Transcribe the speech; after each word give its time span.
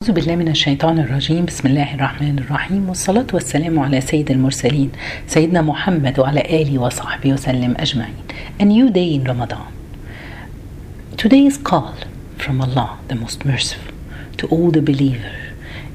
أعوذ 0.00 0.14
بالله 0.14 0.36
من 0.36 0.48
الشيطان 0.48 0.98
الرجيم 0.98 1.44
بسم 1.44 1.68
الله 1.68 1.94
الرحمن 1.94 2.38
الرحيم 2.38 2.88
والصلاة 2.88 3.26
والسلام 3.32 3.78
على 3.78 4.00
سيد 4.00 4.30
المرسلين 4.30 4.90
سيدنا 5.26 5.62
محمد 5.62 6.18
وعلى 6.18 6.40
آله 6.40 6.78
وصحبه 6.78 7.32
وسلم 7.32 7.74
أجمعين 7.78 8.14
A 8.60 8.64
new 8.64 8.88
day 8.90 9.14
in 9.14 9.24
Ramadan 9.24 9.66
Today's 11.18 11.58
call 11.58 11.94
from 12.38 12.62
Allah 12.62 12.98
the 13.08 13.14
most 13.14 13.44
merciful 13.44 13.92
to 14.38 14.46
all 14.46 14.70
the 14.70 14.80
believer 14.80 15.36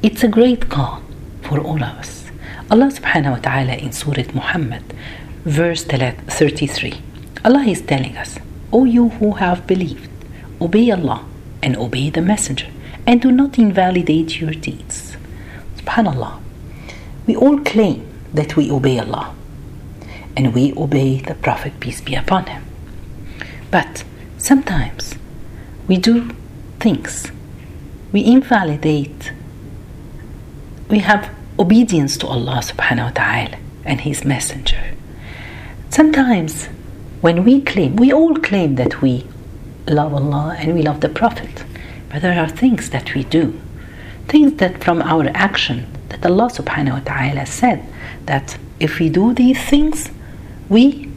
It's 0.04 0.24
a 0.24 0.28
great 0.28 0.70
call 0.70 1.02
for 1.42 1.60
all 1.60 1.82
of 1.84 1.98
us 1.98 2.26
Allah 2.70 2.92
wa 3.04 3.40
ta'ala 3.48 3.74
in 3.74 3.92
Surah 3.92 4.30
Muhammad 4.36 4.84
verse 5.46 5.84
33 5.84 6.94
Allah 7.44 7.64
is 7.66 7.82
telling 7.82 8.16
us 8.18 8.38
O 8.72 8.86
you 8.86 9.10
who 9.18 9.32
have 9.32 9.66
believed 9.66 10.10
obey 10.62 10.92
Allah 10.92 11.26
and 11.64 11.76
obey 11.76 12.12
the 12.12 12.22
messenger 12.22 12.68
and 13.08 13.22
do 13.22 13.32
not 13.32 13.58
invalidate 13.60 14.40
your 14.40 14.52
deeds. 14.52 15.18
Subhanallah. 15.78 16.40
We 17.28 17.36
all 17.36 17.60
claim 17.60 18.08
that 18.34 18.56
we 18.56 18.72
obey 18.72 19.00
Allah 19.00 19.36
and 20.36 20.54
we 20.54 20.74
obey 20.74 21.20
the 21.20 21.36
Prophet, 21.36 21.80
peace 21.80 22.02
be 22.02 22.16
upon 22.16 22.46
him. 22.48 22.64
But 23.72 24.04
sometimes 24.38 25.16
we 25.88 25.98
do 25.98 26.30
things, 26.80 27.32
we 28.12 28.24
invalidate, 28.26 29.32
we 30.90 31.00
have 31.00 31.30
obedience 31.58 32.18
to 32.18 32.28
Allah 32.28 32.62
subhanahu 32.62 33.06
wa 33.06 33.10
ta'ala 33.12 33.58
and 33.84 34.02
His 34.02 34.24
Messenger. 34.24 34.94
Sometimes 35.90 36.68
when 37.22 37.44
we 37.44 37.62
claim, 37.62 37.96
we 37.96 38.14
all 38.14 38.36
claim 38.36 38.76
that 38.76 39.02
we 39.02 39.26
love 39.88 40.14
Allah 40.14 40.56
and 40.60 40.76
we 40.76 40.82
love 40.82 41.02
the 41.02 41.10
Prophet. 41.10 41.65
But 42.10 42.22
there 42.22 42.40
are 42.40 42.48
things 42.48 42.90
that 42.92 43.14
we 43.14 43.24
do, 43.24 43.60
things 44.28 44.54
that 44.56 44.84
from 44.84 45.02
our 45.02 45.30
action, 45.34 45.88
that 46.10 46.26
Allah 46.26 46.50
subhanahu 46.50 46.94
wa 46.94 47.00
ta'ala 47.00 47.46
said 47.46 47.86
that 48.26 48.58
if 48.80 49.00
we 49.00 49.10
do 49.10 49.34
these 49.34 49.62
things, 49.64 50.10
we 50.70 51.10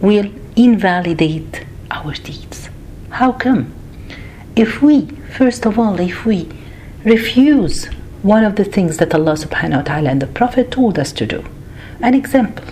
will 0.00 0.30
invalidate 0.56 1.64
our 1.90 2.12
deeds. 2.14 2.68
How 3.10 3.32
come? 3.32 3.72
If 4.56 4.82
we, 4.82 5.06
first 5.36 5.66
of 5.66 5.78
all, 5.78 6.00
if 6.00 6.24
we 6.24 6.48
refuse 7.04 7.86
one 8.22 8.44
of 8.44 8.56
the 8.56 8.64
things 8.64 8.96
that 8.96 9.14
Allah 9.14 9.34
subhanahu 9.34 9.76
wa 9.76 9.82
ta'ala 9.82 10.10
and 10.10 10.22
the 10.22 10.26
Prophet 10.26 10.70
told 10.70 10.98
us 10.98 11.12
to 11.12 11.26
do, 11.26 11.44
an 12.00 12.14
example 12.14 12.64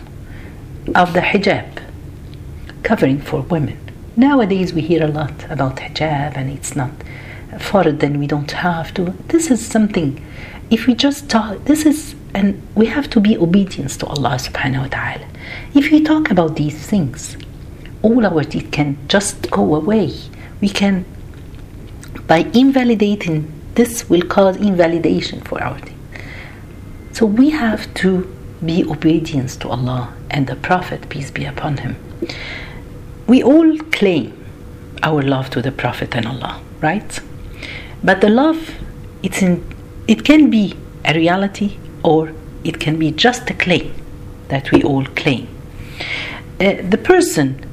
of 0.95 1.13
the 1.13 1.21
hijab, 1.21 1.83
covering 2.83 3.21
for 3.21 3.43
women. 3.43 3.79
Nowadays 4.17 4.73
we 4.73 4.83
hear 4.83 5.05
a 5.05 5.09
lot 5.09 5.51
about 5.51 5.77
hijab 5.77 6.37
and 6.37 6.51
it's 6.51 6.75
not 6.77 6.91
fard 7.61 8.01
then 8.01 8.19
we 8.19 8.27
don't 8.27 8.51
have 8.53 8.93
to. 8.95 9.15
This 9.29 9.51
is 9.51 9.67
something 9.67 10.23
if 10.71 10.87
we 10.87 10.95
just 10.95 11.29
talk 11.31 11.65
this 11.65 11.87
is 11.87 12.15
and 12.35 12.61
we 12.75 12.87
have 12.87 13.09
to 13.09 13.21
be 13.21 13.37
obedience 13.39 13.97
to 13.97 14.07
allah 14.07 14.31
subhanahu 14.37 14.83
wa 14.83 14.89
ta'ala. 14.89 15.27
If 15.75 15.91
we 15.91 16.03
talk 16.03 16.31
about 16.31 16.57
these 16.57 16.87
things 16.87 17.37
all 18.03 18.27
our 18.27 18.43
deeds 18.43 18.69
can 18.71 18.97
just 19.09 19.51
go 19.51 19.75
away. 19.75 20.13
We 20.61 20.69
can 20.69 21.05
by 22.27 22.39
invalidating 22.55 23.53
this 23.75 24.09
will 24.09 24.23
cause 24.23 24.57
invalidation 24.57 25.41
for 25.43 25.63
our 25.63 25.79
deed 25.79 25.95
so 27.13 27.27
we 27.27 27.51
have 27.51 27.93
to 27.95 28.11
be 28.65 28.83
obedience 28.85 29.57
to 29.57 29.69
allah 29.69 30.13
and 30.31 30.47
the 30.47 30.57
prophet 30.57 31.09
peace 31.09 31.31
be 31.31 31.45
upon 31.45 31.77
him. 31.79 31.97
We 33.27 33.43
all 33.43 33.79
claim 33.99 34.33
our 35.03 35.23
love 35.23 35.51
to 35.51 35.63
the 35.63 35.73
prophet 35.73 36.17
and 36.17 36.27
allah 36.27 36.61
right 36.81 37.21
but 38.07 38.21
the 38.21 38.29
love, 38.29 38.71
it's 39.25 39.43
in, 39.43 39.65
it 40.07 40.25
can 40.25 40.49
be 40.49 40.75
a 41.05 41.13
reality 41.13 41.77
or 42.05 42.33
it 42.63 42.79
can 42.79 43.01
be 43.01 43.11
just 43.11 43.51
a 43.51 43.55
claim 43.55 43.93
that 44.47 44.71
we 44.71 44.85
all 44.85 45.05
claim. 45.05 45.49
Uh, 46.61 46.75
the 46.89 47.01
person, 47.03 47.67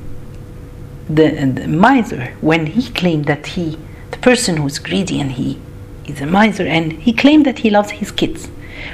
the, 1.08 1.30
the 1.30 1.68
miser, 1.68 2.34
when 2.42 2.66
he 2.66 2.90
claimed 2.90 3.26
that 3.26 3.46
he, 3.46 3.78
the 4.10 4.18
person 4.18 4.58
who's 4.58 4.80
greedy 4.80 5.20
and 5.22 5.34
he 5.34 5.60
is 6.08 6.20
a 6.20 6.26
miser 6.26 6.66
and 6.66 6.94
he 6.94 7.14
claimed 7.14 7.46
that 7.46 7.60
he 7.60 7.70
loves 7.70 7.92
his 7.92 8.12
kids. 8.12 8.48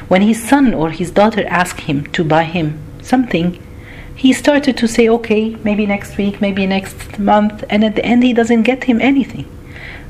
When 0.09 0.21
his 0.21 0.45
son 0.45 0.73
or 0.73 0.89
his 0.89 1.09
daughter 1.09 1.45
asked 1.47 1.81
him 1.81 2.05
to 2.07 2.23
buy 2.25 2.43
him 2.43 2.77
something, 3.01 3.65
he 4.13 4.33
started 4.33 4.75
to 4.75 4.89
say, 4.89 5.07
okay, 5.07 5.55
maybe 5.63 5.85
next 5.85 6.17
week, 6.17 6.41
maybe 6.41 6.67
next 6.67 7.17
month, 7.17 7.63
and 7.69 7.85
at 7.85 7.95
the 7.95 8.03
end 8.03 8.23
he 8.23 8.33
doesn't 8.33 8.63
get 8.63 8.83
him 8.83 8.99
anything. 8.99 9.45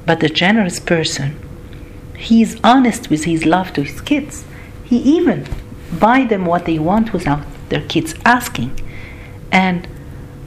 But 0.10 0.22
the 0.22 0.30
generous 0.46 0.80
person, 0.80 1.38
he 2.18 2.42
is 2.42 2.60
honest 2.64 3.12
with 3.12 3.26
his 3.26 3.46
love 3.46 3.74
to 3.74 3.84
his 3.84 4.02
kids. 4.02 4.44
He 4.84 4.98
even 4.98 5.48
buy 6.00 6.26
them 6.26 6.48
what 6.48 6.66
they 6.66 6.80
want 6.80 7.14
without 7.14 7.44
their 7.70 7.82
kids 7.82 8.16
asking. 8.26 8.72
And 9.52 9.88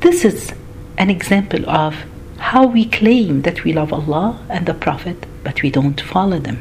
this 0.01 0.25
is 0.25 0.51
an 0.99 1.11
example 1.11 1.71
of 1.71 1.95
how 2.39 2.67
we 2.67 2.87
claim 2.87 3.43
that 3.43 3.62
we 3.62 3.72
love 3.72 3.93
Allah 3.93 4.45
and 4.49 4.67
the 4.67 4.75
Prophet, 4.75 5.27
but 5.45 5.62
we 5.62 5.71
don't 5.71 6.01
follow 6.01 6.41
them. 6.41 6.59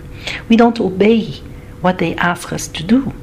We 0.47 0.55
don't 0.55 0.79
obey 0.79 1.41
what 1.81 1.97
they 1.97 2.13
ask 2.17 2.53
us 2.53 2.67
to 2.67 2.83
do. 2.83 3.13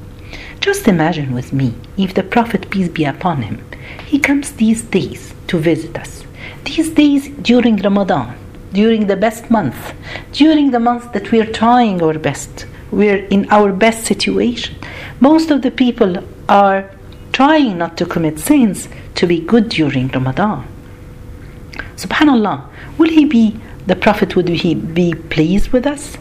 Just 0.58 0.88
imagine 0.88 1.32
with 1.32 1.52
me 1.52 1.74
if 1.96 2.14
the 2.14 2.24
Prophet, 2.24 2.68
peace 2.68 2.88
be 2.88 3.04
upon 3.04 3.42
him, 3.42 3.64
he 4.04 4.18
comes 4.18 4.50
these 4.50 4.82
days 4.82 5.34
to 5.46 5.56
visit 5.56 5.96
us. 5.96 6.24
These 6.64 6.90
days 6.90 7.28
during 7.28 7.76
Ramadan, 7.76 8.36
during 8.72 9.06
the 9.06 9.16
best 9.16 9.50
month, 9.50 9.94
during 10.32 10.70
the 10.70 10.80
month 10.80 11.12
that 11.12 11.32
we're 11.32 11.52
trying 11.52 12.02
our 12.02 12.18
best, 12.18 12.66
we're 12.90 13.24
in 13.26 13.48
our 13.50 13.72
best 13.72 14.04
situation. 14.04 14.76
Most 15.20 15.50
of 15.50 15.62
the 15.62 15.70
people 15.70 16.24
are 16.48 16.90
trying 17.32 17.78
not 17.78 17.96
to 17.98 18.06
commit 18.06 18.38
sins 18.38 18.88
to 19.14 19.26
be 19.26 19.40
good 19.40 19.68
during 19.68 20.08
Ramadan. 20.08 20.66
Subhanallah, 21.96 22.64
will 22.96 23.10
he 23.10 23.24
be, 23.24 23.58
the 23.86 23.96
Prophet, 23.96 24.36
would 24.36 24.48
he 24.48 24.74
be 24.74 25.14
pleased 25.14 25.70
with 25.70 25.86
us? 25.86 26.16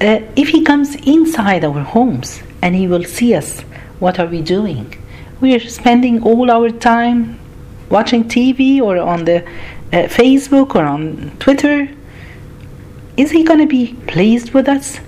Uh, 0.00 0.20
if 0.34 0.48
he 0.48 0.62
comes 0.64 0.94
inside 1.06 1.64
our 1.64 1.80
homes 1.80 2.42
and 2.62 2.74
he 2.74 2.88
will 2.88 3.04
see 3.04 3.34
us, 3.34 3.60
what 3.98 4.18
are 4.18 4.26
we 4.26 4.40
doing? 4.40 4.94
We're 5.40 5.60
spending 5.60 6.22
all 6.22 6.50
our 6.50 6.70
time 6.70 7.38
watching 7.90 8.24
TV 8.24 8.80
or 8.80 8.96
on 8.98 9.24
the 9.24 9.44
Facebook 9.92 10.74
or 10.74 10.84
on 10.84 11.32
Twitter, 11.38 11.88
is 13.16 13.30
he 13.30 13.44
going 13.44 13.60
to 13.60 13.66
be 13.66 13.94
pleased 14.06 14.52
with 14.52 14.68
us? 14.68 15.00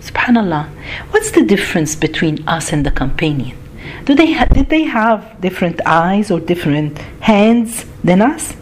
Subhanallah. 0.00 0.68
What's 1.10 1.30
the 1.30 1.44
difference 1.44 1.94
between 1.94 2.46
us 2.48 2.72
and 2.72 2.84
the 2.84 2.90
companion? 2.90 3.56
Do 4.04 4.14
they 4.14 4.32
ha- 4.32 4.46
did 4.46 4.68
they 4.68 4.84
have 4.84 5.40
different 5.40 5.80
eyes 5.86 6.30
or 6.30 6.40
different 6.40 6.98
hands 7.20 7.84
than 8.02 8.20
us? 8.20 8.56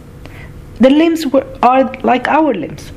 The 0.79 0.89
limbs 0.89 1.25
were 1.25 1.45
are 1.63 1.93
like 2.03 2.27
our 2.27 2.53
limbs. 2.53 2.91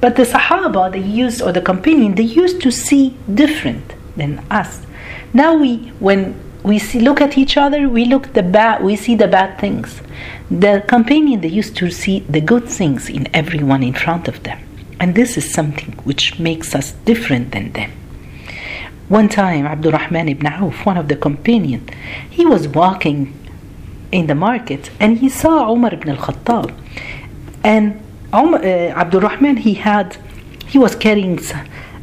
But 0.00 0.16
the 0.16 0.22
Sahaba 0.22 0.92
they 0.92 1.00
used 1.00 1.42
or 1.42 1.52
the 1.52 1.60
companion 1.60 2.14
they 2.14 2.22
used 2.22 2.60
to 2.62 2.70
see 2.70 3.16
different 3.32 3.94
than 4.16 4.44
us. 4.50 4.82
Now 5.32 5.56
we 5.56 5.92
when 5.98 6.38
we 6.62 6.78
see 6.78 7.00
look 7.00 7.20
at 7.20 7.38
each 7.38 7.56
other, 7.56 7.88
we 7.88 8.04
look 8.04 8.32
the 8.32 8.42
bad 8.42 8.82
we 8.82 8.96
see 8.96 9.14
the 9.14 9.28
bad 9.28 9.58
things. 9.58 10.00
The 10.50 10.84
companion 10.86 11.40
they 11.40 11.48
used 11.48 11.76
to 11.76 11.90
see 11.90 12.20
the 12.20 12.40
good 12.40 12.68
things 12.68 13.08
in 13.08 13.28
everyone 13.34 13.82
in 13.82 13.94
front 13.94 14.28
of 14.28 14.42
them. 14.42 14.58
And 14.98 15.14
this 15.14 15.36
is 15.36 15.52
something 15.52 15.92
which 16.04 16.38
makes 16.38 16.74
us 16.74 16.92
different 16.92 17.52
than 17.52 17.72
them. 17.72 17.90
One 19.08 19.28
time, 19.28 19.66
Abdurrahman 19.66 20.28
ibn 20.28 20.46
Auf, 20.46 20.86
one 20.86 20.96
of 20.96 21.08
the 21.08 21.16
companions, 21.16 21.88
he 22.28 22.46
was 22.46 22.68
walking 22.68 23.34
in 24.12 24.26
the 24.26 24.34
market 24.34 24.90
and 25.00 25.18
he 25.18 25.28
saw 25.28 25.72
Umar 25.72 25.94
ibn 25.94 26.10
al-Khattab. 26.10 26.72
And 27.64 28.00
Umar, 28.32 28.60
uh, 28.60 29.02
Abdurrahman, 29.02 29.56
he 29.56 29.74
had, 29.74 30.16
he 30.66 30.78
was 30.78 30.94
carrying 30.94 31.40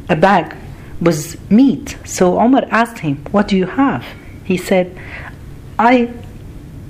a 0.08 0.16
bag 0.16 0.54
with 1.00 1.50
meat. 1.50 1.96
So 2.04 2.40
Umar 2.40 2.64
asked 2.70 2.98
him, 2.98 3.24
what 3.30 3.48
do 3.48 3.56
you 3.56 3.66
have? 3.66 4.04
He 4.48 4.56
said, 4.56 4.98
I, 5.78 6.10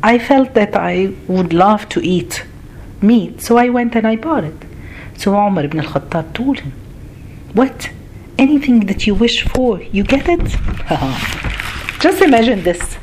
I 0.00 0.20
felt 0.20 0.54
that 0.54 0.76
I 0.76 1.12
would 1.26 1.52
love 1.52 1.88
to 1.88 2.00
eat 2.00 2.44
meat. 3.02 3.42
So 3.42 3.56
I 3.56 3.68
went 3.68 3.96
and 3.96 4.06
I 4.06 4.14
bought 4.14 4.44
it. 4.44 4.60
So 5.16 5.34
Umar 5.34 5.64
ibn 5.64 5.80
al-Khattab 5.80 6.34
told 6.34 6.60
him, 6.60 6.72
What? 7.54 7.90
Anything 8.38 8.86
that 8.86 9.08
you 9.08 9.14
wish 9.16 9.42
for, 9.42 9.82
you 9.82 10.04
get 10.04 10.28
it? 10.28 10.46
Just 12.04 12.22
imagine 12.22 12.62
this. 12.62 12.96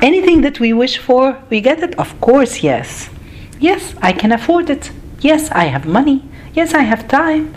Anything 0.00 0.42
that 0.42 0.60
we 0.60 0.72
wish 0.72 0.98
for, 0.98 1.42
we 1.50 1.60
get 1.60 1.82
it? 1.82 1.98
Of 1.98 2.20
course, 2.20 2.62
yes. 2.62 3.10
Yes, 3.58 3.96
I 4.00 4.12
can 4.12 4.30
afford 4.30 4.70
it. 4.70 4.92
Yes, 5.18 5.50
I 5.50 5.64
have 5.64 5.84
money. 5.84 6.22
Yes, 6.54 6.74
I 6.74 6.82
have 6.82 7.08
time. 7.08 7.52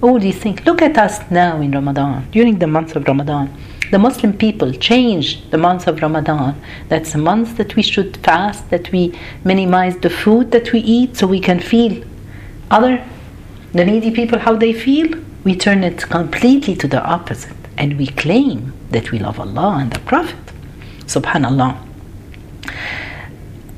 All 0.00 0.18
these 0.18 0.40
things. 0.40 0.66
Look 0.66 0.82
at 0.82 0.98
us 0.98 1.20
now 1.30 1.60
in 1.60 1.70
Ramadan, 1.70 2.28
during 2.32 2.58
the 2.58 2.66
month 2.66 2.96
of 2.96 3.06
Ramadan. 3.06 3.56
The 3.92 3.98
Muslim 3.98 4.32
people 4.32 4.72
changed 4.72 5.50
the 5.50 5.58
month 5.58 5.86
of 5.86 6.00
Ramadan. 6.00 6.58
That's 6.88 7.14
a 7.14 7.18
month 7.18 7.58
that 7.58 7.76
we 7.76 7.82
should 7.82 8.16
fast, 8.16 8.70
that 8.70 8.90
we 8.90 9.12
minimize 9.44 9.98
the 9.98 10.08
food 10.08 10.50
that 10.52 10.72
we 10.72 10.80
eat 10.80 11.18
so 11.18 11.26
we 11.26 11.40
can 11.40 11.60
feel 11.60 12.02
other 12.70 13.04
the 13.72 13.84
needy 13.84 14.10
people 14.10 14.38
how 14.38 14.56
they 14.56 14.72
feel 14.72 15.08
we 15.44 15.54
turn 15.54 15.84
it 15.84 16.08
completely 16.08 16.74
to 16.76 16.88
the 16.88 17.04
opposite 17.04 17.62
and 17.76 17.98
we 17.98 18.06
claim 18.06 18.72
that 18.92 19.12
we 19.12 19.18
love 19.18 19.38
Allah 19.38 19.78
and 19.82 19.92
the 19.92 20.00
Prophet. 20.00 20.44
Subhanallah. 21.04 21.76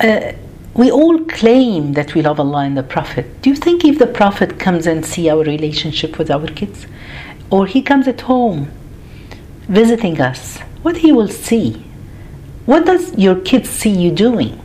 Uh, 0.00 0.32
we 0.74 0.92
all 0.92 1.18
claim 1.24 1.94
that 1.94 2.14
we 2.14 2.22
love 2.22 2.38
Allah 2.38 2.62
and 2.68 2.76
the 2.76 2.84
Prophet. 2.84 3.42
Do 3.42 3.50
you 3.50 3.56
think 3.56 3.84
if 3.84 3.98
the 3.98 4.06
Prophet 4.06 4.60
comes 4.60 4.86
and 4.86 5.04
see 5.04 5.28
our 5.28 5.42
relationship 5.42 6.18
with 6.18 6.30
our 6.30 6.46
kids, 6.46 6.86
or 7.50 7.66
he 7.66 7.82
comes 7.82 8.06
at 8.06 8.20
home 8.20 8.70
visiting 9.68 10.20
us, 10.20 10.58
what 10.82 10.98
he 10.98 11.12
will 11.12 11.28
see? 11.28 11.84
What 12.66 12.86
does 12.86 13.16
your 13.18 13.40
kids 13.40 13.70
see 13.70 13.90
you 13.90 14.10
doing? 14.10 14.60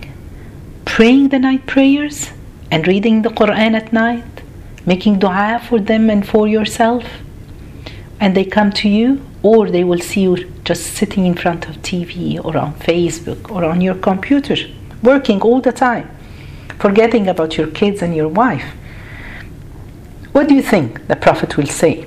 Praying 0.86 1.30
the 1.30 1.40
night 1.40 1.66
prayers 1.66 2.32
and 2.72 2.88
reading 2.88 3.22
the 3.22 3.30
Quran 3.30 3.76
at 3.76 3.94
night, 3.94 4.42
making 4.86 5.20
dua 5.20 5.62
for 5.68 5.80
them 5.80 6.10
and 6.10 6.28
for 6.28 6.48
yourself, 6.48 7.04
and 8.20 8.36
they 8.36 8.46
come 8.46 8.72
to 8.74 8.90
you, 8.90 9.26
or 9.44 9.70
they 9.70 9.84
will 9.84 10.00
see 10.00 10.22
you 10.22 10.36
just 10.66 10.94
sitting 10.94 11.26
in 11.26 11.34
front 11.34 11.68
of 11.70 11.78
TV 11.78 12.44
or 12.44 12.58
on 12.58 12.74
Facebook 12.76 13.50
or 13.50 13.64
on 13.64 13.82
your 13.82 13.96
computer, 13.96 14.56
working 15.02 15.42
all 15.42 15.62
the 15.62 15.72
time, 15.72 16.10
forgetting 16.78 17.28
about 17.28 17.58
your 17.58 17.68
kids 17.68 18.02
and 18.02 18.16
your 18.16 18.28
wife. 18.28 18.66
What 20.34 20.48
do 20.48 20.56
you 20.56 20.62
think 20.62 21.08
the 21.08 21.16
Prophet 21.16 21.58
will 21.58 21.68
say? 21.68 22.06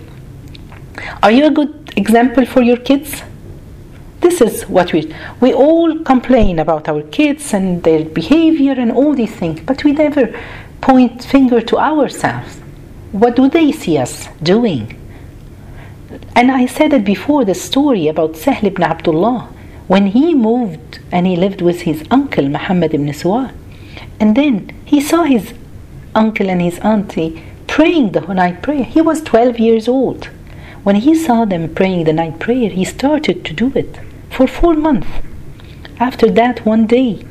Are 1.23 1.31
you 1.31 1.47
a 1.47 1.51
good 1.51 1.82
example 1.97 2.47
for 2.47 2.63
your 2.63 2.77
kids? 2.79 3.23
This 4.21 4.41
is 4.41 4.63
what 4.69 4.93
we 4.93 5.13
we 5.41 5.53
all 5.53 5.99
complain 6.01 6.59
about 6.59 6.89
our 6.89 7.03
kids 7.03 7.53
and 7.53 7.83
their 7.83 8.05
behavior 8.05 8.73
and 8.73 8.93
all 8.93 9.15
these 9.15 9.35
things, 9.35 9.61
but 9.61 9.83
we 9.85 9.93
never 9.93 10.33
point 10.81 11.25
finger 11.25 11.61
to 11.61 11.79
ourselves. 11.79 12.59
What 13.13 13.37
do 13.37 13.49
they 13.49 13.73
see 13.73 13.99
us 13.99 14.29
doing? 14.43 14.99
And 16.37 16.51
I 16.51 16.67
said 16.67 16.93
it 16.93 17.05
before 17.05 17.45
the 17.45 17.55
story 17.55 18.09
about 18.09 18.37
Sahl 18.37 18.65
ibn 18.65 18.83
Abdullah 18.83 19.49
when 19.87 20.07
he 20.07 20.35
moved 20.35 21.01
and 21.11 21.27
he 21.27 21.37
lived 21.37 21.61
with 21.61 21.83
his 21.83 22.05
uncle 22.11 22.49
Muhammad 22.49 22.95
ibn 22.95 23.09
Suwa. 23.09 23.53
And 24.21 24.37
then 24.37 24.71
he 24.85 25.01
saw 25.01 25.25
his 25.25 25.53
uncle 26.15 26.49
and 26.49 26.63
his 26.63 26.79
auntie 26.81 27.43
praying 27.67 28.13
the 28.13 28.21
night 28.21 28.63
prayer. 28.63 28.85
He 28.85 29.01
was 29.01 29.23
12 29.23 29.59
years 29.59 29.89
old. 29.89 30.31
When 30.85 30.97
he 30.97 31.15
saw 31.15 31.45
them 31.45 31.75
praying 31.75 32.05
the 32.05 32.13
night 32.13 32.39
prayer, 32.41 32.69
he 32.71 32.85
started 32.85 33.45
to 33.45 33.53
do 33.55 33.73
it 33.75 33.99
for 34.31 34.47
four 34.47 34.75
months. 34.75 35.09
After 36.01 36.29
that, 36.31 36.67
one 36.67 36.87
day, 36.87 37.25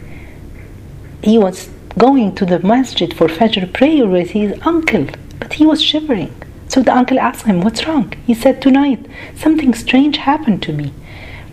he 1.23 1.37
was 1.37 1.69
going 1.97 2.33
to 2.35 2.45
the 2.45 2.59
masjid 2.59 3.13
for 3.13 3.27
Fajr 3.27 3.71
prayer 3.73 4.07
with 4.07 4.31
his 4.31 4.57
uncle, 4.61 5.07
but 5.39 5.53
he 5.53 5.65
was 5.65 5.81
shivering. 5.81 6.33
So 6.69 6.81
the 6.81 6.95
uncle 6.95 7.19
asked 7.19 7.45
him, 7.45 7.61
What's 7.61 7.85
wrong? 7.85 8.13
He 8.25 8.33
said, 8.33 8.61
Tonight, 8.61 9.05
something 9.35 9.73
strange 9.73 10.17
happened 10.17 10.63
to 10.63 10.73
me. 10.73 10.93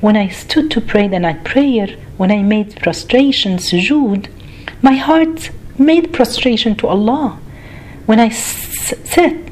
When 0.01 0.17
I 0.17 0.29
stood 0.29 0.71
to 0.71 0.81
pray 0.81 1.09
the 1.09 1.19
night 1.19 1.43
prayer, 1.45 1.89
when 2.17 2.31
I 2.31 2.43
made 2.43 2.81
prostration, 2.81 3.57
sujood, 3.59 4.29
my 4.81 4.95
heart 4.95 5.51
made 5.77 6.13
prostration 6.13 6.77
to 6.77 6.87
Allah. 6.87 7.41
When 8.07 8.21
I 8.21 8.27
s- 8.29 8.95
said, 9.05 9.48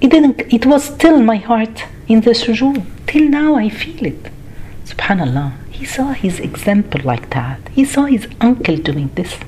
it 0.00 0.10
didn't 0.10 0.40
it 0.52 0.64
was 0.66 0.84
still 0.84 1.20
my 1.20 1.36
heart 1.36 1.84
in 2.06 2.20
the 2.20 2.30
sujood. 2.30 2.84
Till 3.06 3.28
now 3.28 3.56
I 3.56 3.68
feel 3.68 4.04
it. 4.06 4.30
Subhanallah. 4.84 5.52
He 5.70 5.84
saw 5.84 6.12
his 6.12 6.40
example 6.40 7.00
like 7.04 7.30
that. 7.30 7.60
He 7.72 7.84
saw 7.84 8.04
his 8.04 8.26
uncle 8.40 8.76
doing 8.76 9.10
this. 9.14 9.38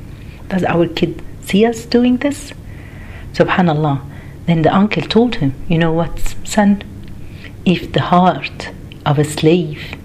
Does 0.48 0.64
our 0.64 0.86
kid 0.86 1.22
see 1.42 1.64
us 1.64 1.84
doing 1.84 2.18
this? 2.18 2.52
Subhanallah. 3.32 4.00
Then 4.46 4.62
the 4.62 4.74
uncle 4.74 5.02
told 5.02 5.36
him, 5.36 5.54
You 5.68 5.78
know 5.78 5.92
what, 5.92 6.18
son? 6.44 6.82
If 7.64 7.92
the 7.92 8.02
heart 8.02 8.70
of 9.04 9.18
a 9.18 9.24
slave 9.24 9.96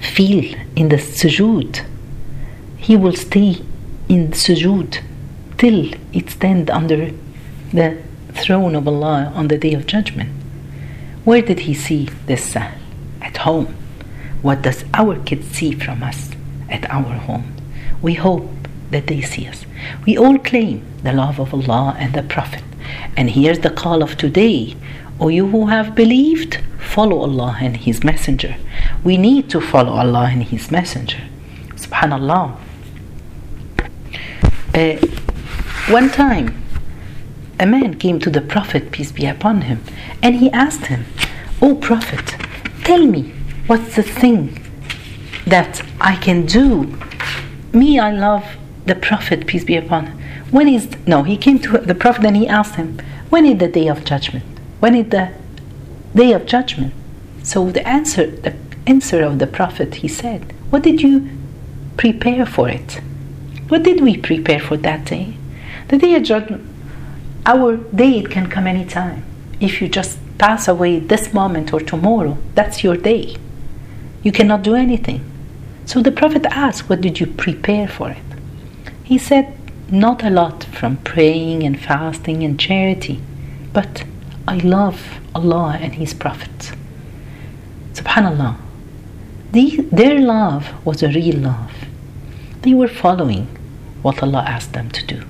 feel 0.00 0.54
in 0.76 0.88
the 0.88 0.96
sujood, 0.96 1.84
he 2.76 2.96
will 2.96 3.14
stay 3.14 3.62
in 4.08 4.28
sujood 4.32 5.02
till 5.58 5.92
it 6.12 6.30
stand 6.30 6.70
under 6.70 7.12
the 7.72 7.98
throne 8.40 8.74
of 8.74 8.88
Allah 8.88 9.32
on 9.34 9.48
the 9.48 9.58
day 9.58 9.74
of 9.74 9.86
judgment. 9.86 10.30
Where 11.24 11.42
did 11.42 11.60
he 11.60 11.74
see 11.74 12.08
this 12.26 12.44
Sahl? 12.52 12.72
At 13.20 13.36
home. 13.38 13.74
What 14.42 14.62
does 14.62 14.84
our 14.94 15.18
kids 15.20 15.48
see 15.48 15.72
from 15.72 16.02
us 16.02 16.30
at 16.68 16.88
our 16.90 17.14
home? 17.28 17.54
We 18.00 18.14
hope 18.14 18.48
that 18.90 19.06
they 19.06 19.20
see 19.20 19.46
us. 19.46 19.66
We 20.06 20.16
all 20.16 20.38
claim 20.38 20.82
the 21.02 21.12
love 21.12 21.38
of 21.38 21.52
Allah 21.52 21.94
and 21.98 22.14
the 22.14 22.22
Prophet. 22.22 22.62
And 23.16 23.30
here's 23.30 23.60
the 23.60 23.70
call 23.70 24.02
of 24.02 24.16
today. 24.16 24.76
O 25.20 25.28
you 25.28 25.46
who 25.48 25.66
have 25.66 25.94
believed, 25.94 26.60
follow 26.78 27.20
Allah 27.20 27.58
and 27.60 27.76
His 27.76 28.02
Messenger. 28.02 28.56
We 29.04 29.16
need 29.18 29.50
to 29.50 29.60
follow 29.60 29.92
Allah 29.92 30.30
and 30.32 30.42
His 30.42 30.70
Messenger. 30.70 31.22
Subhanallah. 31.74 32.56
Uh, 34.74 34.96
one 35.92 36.08
time, 36.10 36.59
a 37.60 37.66
man 37.66 37.94
came 37.98 38.18
to 38.18 38.30
the 38.30 38.40
Prophet, 38.40 38.90
peace 38.90 39.12
be 39.12 39.26
upon 39.26 39.60
him, 39.62 39.84
and 40.22 40.36
he 40.36 40.50
asked 40.50 40.86
him, 40.86 41.04
O 41.60 41.74
Prophet, 41.74 42.34
tell 42.84 43.06
me 43.06 43.34
what's 43.66 43.96
the 43.96 44.02
thing 44.02 44.58
that 45.46 45.82
I 46.00 46.16
can 46.16 46.46
do? 46.46 46.98
Me, 47.74 47.98
I 47.98 48.12
love 48.12 48.56
the 48.86 48.94
Prophet, 48.94 49.46
peace 49.46 49.64
be 49.64 49.76
upon 49.76 50.06
him. 50.06 50.18
When 50.50 50.68
is, 50.68 50.88
no, 51.06 51.22
he 51.22 51.36
came 51.36 51.58
to 51.60 51.78
the 51.78 51.94
Prophet 51.94 52.24
and 52.24 52.36
he 52.36 52.48
asked 52.48 52.76
him, 52.76 52.98
when 53.28 53.44
is 53.44 53.58
the 53.58 53.68
day 53.68 53.88
of 53.88 54.06
judgment? 54.06 54.44
When 54.80 54.94
is 54.94 55.10
the 55.10 55.30
day 56.14 56.32
of 56.32 56.46
judgment? 56.46 56.94
So 57.42 57.70
the 57.70 57.86
answer, 57.86 58.26
the 58.26 58.56
answer 58.86 59.22
of 59.22 59.38
the 59.38 59.46
Prophet, 59.46 59.96
he 59.96 60.08
said, 60.08 60.54
what 60.70 60.82
did 60.82 61.02
you 61.02 61.28
prepare 61.98 62.46
for 62.46 62.70
it? 62.70 63.00
What 63.68 63.82
did 63.82 64.00
we 64.00 64.16
prepare 64.16 64.60
for 64.60 64.78
that 64.78 65.04
day? 65.04 65.36
The 65.88 65.98
day 65.98 66.14
of 66.14 66.22
judgment 66.22 66.69
our 67.50 67.76
day 67.76 68.22
can 68.22 68.46
come 68.48 68.66
anytime. 68.68 69.24
If 69.58 69.82
you 69.82 69.88
just 69.88 70.18
pass 70.38 70.68
away 70.68 71.00
this 71.00 71.34
moment 71.34 71.72
or 71.74 71.80
tomorrow, 71.80 72.38
that's 72.54 72.84
your 72.84 72.96
day. 72.96 73.36
You 74.22 74.30
cannot 74.30 74.62
do 74.62 74.74
anything. 74.76 75.20
So 75.84 76.00
the 76.00 76.12
Prophet 76.12 76.46
asked, 76.46 76.88
What 76.88 77.00
did 77.00 77.18
you 77.18 77.26
prepare 77.26 77.88
for 77.88 78.10
it? 78.10 78.28
He 79.02 79.18
said, 79.18 79.46
Not 79.90 80.22
a 80.22 80.30
lot 80.30 80.62
from 80.78 80.98
praying 80.98 81.64
and 81.64 81.76
fasting 81.78 82.44
and 82.44 82.60
charity, 82.60 83.20
but 83.72 84.04
I 84.46 84.58
love 84.58 85.00
Allah 85.34 85.76
and 85.80 85.94
His 85.94 86.14
Prophet. 86.14 86.72
Subhanallah. 87.94 88.56
The, 89.50 89.88
their 89.90 90.20
love 90.20 90.64
was 90.86 91.02
a 91.02 91.08
real 91.08 91.38
love. 91.38 91.72
They 92.62 92.74
were 92.74 92.94
following 93.04 93.46
what 94.02 94.22
Allah 94.22 94.44
asked 94.46 94.72
them 94.74 94.90
to 94.90 95.04
do. 95.04 95.20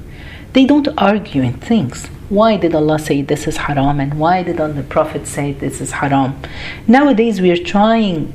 They 0.53 0.65
don't 0.67 0.89
argue 0.99 1.43
in 1.43 1.55
things. 1.55 2.07
Why 2.29 2.57
did 2.57 2.75
Allah 2.75 2.99
say 2.99 3.23
this 3.23 3.47
is 3.47 3.57
haram 3.57 4.01
and 4.01 4.15
why 4.19 4.43
did 4.43 4.57
the 4.59 4.85
Prophet 4.89 5.27
say 5.27 5.53
this 5.53 5.81
is 5.81 5.93
haram? 5.93 6.41
Nowadays 6.87 7.41
we 7.41 7.51
are 7.51 7.65
trying 7.75 8.35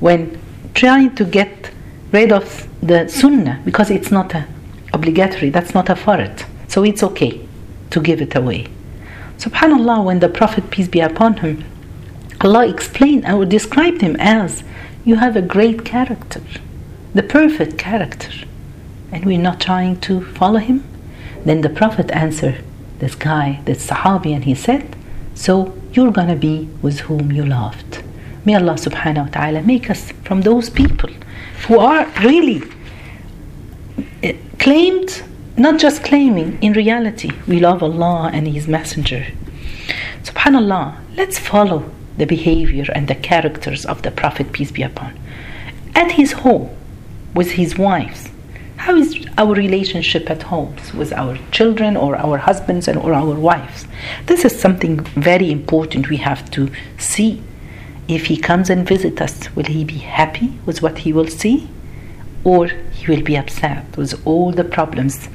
when 0.00 0.38
trying 0.74 1.14
to 1.14 1.24
get 1.24 1.70
rid 2.12 2.32
of 2.32 2.68
the 2.82 3.08
sunnah 3.08 3.60
because 3.64 3.90
it's 3.90 4.10
not 4.10 4.34
a 4.34 4.46
obligatory, 4.92 5.50
that's 5.50 5.74
not 5.74 5.88
a 5.88 5.94
fard. 5.94 6.44
So 6.68 6.82
it's 6.82 7.02
okay 7.02 7.46
to 7.90 8.00
give 8.00 8.20
it 8.20 8.34
away. 8.34 8.66
Subhanallah, 9.38 10.04
when 10.04 10.20
the 10.20 10.28
Prophet, 10.28 10.70
peace 10.70 10.88
be 10.88 11.00
upon 11.00 11.38
him, 11.38 11.64
Allah 12.40 12.66
explained 12.68 13.26
or 13.26 13.44
described 13.44 14.00
him 14.00 14.16
as 14.18 14.62
you 15.04 15.16
have 15.16 15.36
a 15.36 15.42
great 15.42 15.84
character, 15.84 16.42
the 17.14 17.22
perfect 17.22 17.78
character, 17.78 18.32
and 19.12 19.24
we're 19.24 19.38
not 19.38 19.60
trying 19.60 20.00
to 20.00 20.22
follow 20.38 20.58
him. 20.58 20.84
Then 21.46 21.60
the 21.60 21.70
Prophet 21.70 22.10
answered 22.10 22.62
this 22.98 23.14
guy, 23.14 23.60
this 23.64 23.86
Sahabi, 23.86 24.34
and 24.34 24.44
he 24.44 24.54
said, 24.56 24.96
So 25.34 25.72
you're 25.92 26.10
gonna 26.10 26.34
be 26.34 26.68
with 26.82 26.98
whom 27.06 27.30
you 27.30 27.46
loved. 27.46 28.02
May 28.44 28.56
Allah 28.56 28.74
subhanahu 28.74 29.26
wa 29.26 29.30
ta'ala 29.30 29.62
make 29.62 29.88
us 29.88 30.10
from 30.24 30.42
those 30.42 30.68
people 30.68 31.10
who 31.68 31.78
are 31.78 32.06
really 32.20 32.62
eh, 34.24 34.36
claimed, 34.58 35.22
not 35.56 35.78
just 35.78 36.02
claiming, 36.02 36.58
in 36.60 36.72
reality, 36.72 37.30
we 37.46 37.60
love 37.60 37.80
Allah 37.80 38.30
and 38.34 38.48
His 38.48 38.66
Messenger. 38.66 39.26
Subhanallah, 40.24 40.96
let's 41.16 41.38
follow 41.38 41.88
the 42.16 42.26
behavior 42.26 42.86
and 42.92 43.06
the 43.06 43.14
characters 43.14 43.86
of 43.86 44.02
the 44.02 44.10
Prophet, 44.10 44.50
peace 44.50 44.72
be 44.72 44.82
upon. 44.82 45.16
At 45.94 46.12
his 46.12 46.32
home, 46.32 46.70
with 47.34 47.52
his 47.52 47.78
wives, 47.78 48.30
how 48.86 48.94
is 48.94 49.26
our 49.36 49.52
relationship 49.52 50.30
at 50.30 50.44
home 50.44 50.72
with 50.94 51.12
our 51.12 51.36
children 51.50 51.96
or 51.96 52.14
our 52.14 52.38
husbands 52.38 52.86
and 52.86 52.96
or 52.96 53.12
our 53.12 53.34
wives? 53.34 53.84
This 54.26 54.44
is 54.44 54.56
something 54.56 55.00
very 55.00 55.50
important 55.50 56.08
we 56.08 56.18
have 56.18 56.48
to 56.52 56.70
see. 56.96 57.42
If 58.06 58.26
he 58.26 58.36
comes 58.36 58.70
and 58.70 58.86
visits 58.86 59.20
us, 59.20 59.56
will 59.56 59.64
he 59.64 59.82
be 59.82 59.98
happy 59.98 60.56
with 60.66 60.82
what 60.82 60.98
he 60.98 61.12
will 61.12 61.26
see? 61.26 61.68
Or 62.44 62.68
he 62.68 63.10
will 63.10 63.24
be 63.24 63.36
upset 63.36 63.96
with 63.96 64.24
all 64.24 64.52
the 64.52 64.62
problems 64.62 65.28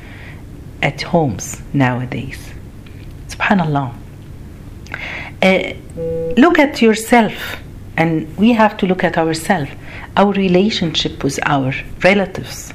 at 0.81 1.01
homes 1.01 1.61
nowadays. 1.73 2.53
Subhanallah. 3.27 3.93
Uh, 5.41 5.73
look 6.37 6.57
at 6.57 6.81
yourself, 6.81 7.57
and 7.97 8.33
we 8.37 8.53
have 8.53 8.77
to 8.77 8.85
look 8.85 9.03
at 9.03 9.17
ourselves, 9.17 9.71
our 10.15 10.31
relationship 10.31 11.21
with 11.21 11.37
our 11.45 11.73
relatives, 12.01 12.73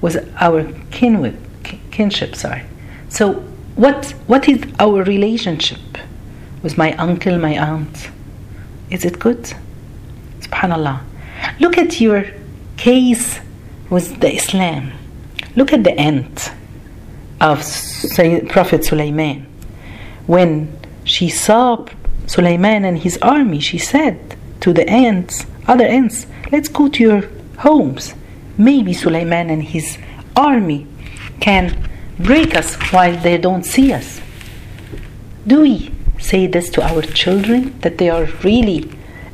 with 0.00 0.16
our 0.40 0.64
kinship, 0.90 1.36
kinship. 1.90 2.34
Sorry. 2.34 2.62
So, 3.08 3.34
what 3.76 4.10
what 4.26 4.48
is 4.48 4.62
our 4.78 5.02
relationship 5.04 5.98
with 6.62 6.78
my 6.78 6.92
uncle, 6.94 7.38
my 7.38 7.58
aunt? 7.58 8.10
Is 8.90 9.04
it 9.04 9.18
good? 9.18 9.52
Subhanallah. 10.40 11.00
Look 11.60 11.78
at 11.78 12.00
your 12.00 12.24
case 12.76 13.40
with 13.90 14.20
the 14.20 14.34
Islam. 14.34 14.92
Look 15.54 15.72
at 15.72 15.84
the 15.84 15.92
end 15.92 16.50
of 17.40 17.58
Prophet 18.48 18.84
Sulaiman. 18.84 19.46
When 20.26 20.76
she 21.04 21.28
saw 21.28 21.86
Sulaiman 22.26 22.84
and 22.84 22.98
his 22.98 23.18
army, 23.22 23.60
she 23.60 23.78
said 23.78 24.36
to 24.60 24.72
the 24.72 24.88
ants, 24.88 25.46
other 25.66 25.84
ants, 25.84 26.26
let's 26.50 26.68
go 26.68 26.88
to 26.88 27.02
your 27.02 27.28
homes. 27.58 28.14
Maybe 28.58 28.92
Sulaiman 28.92 29.50
and 29.50 29.62
his 29.62 29.98
army 30.34 30.86
can 31.40 31.88
break 32.18 32.54
us 32.56 32.74
while 32.92 33.16
they 33.16 33.38
don't 33.38 33.64
see 33.64 33.92
us. 33.92 34.20
Do 35.46 35.60
we 35.60 35.92
say 36.18 36.46
this 36.46 36.70
to 36.70 36.82
our 36.82 37.02
children 37.02 37.78
that 37.80 37.98
they 37.98 38.08
are 38.08 38.24
really 38.42 38.90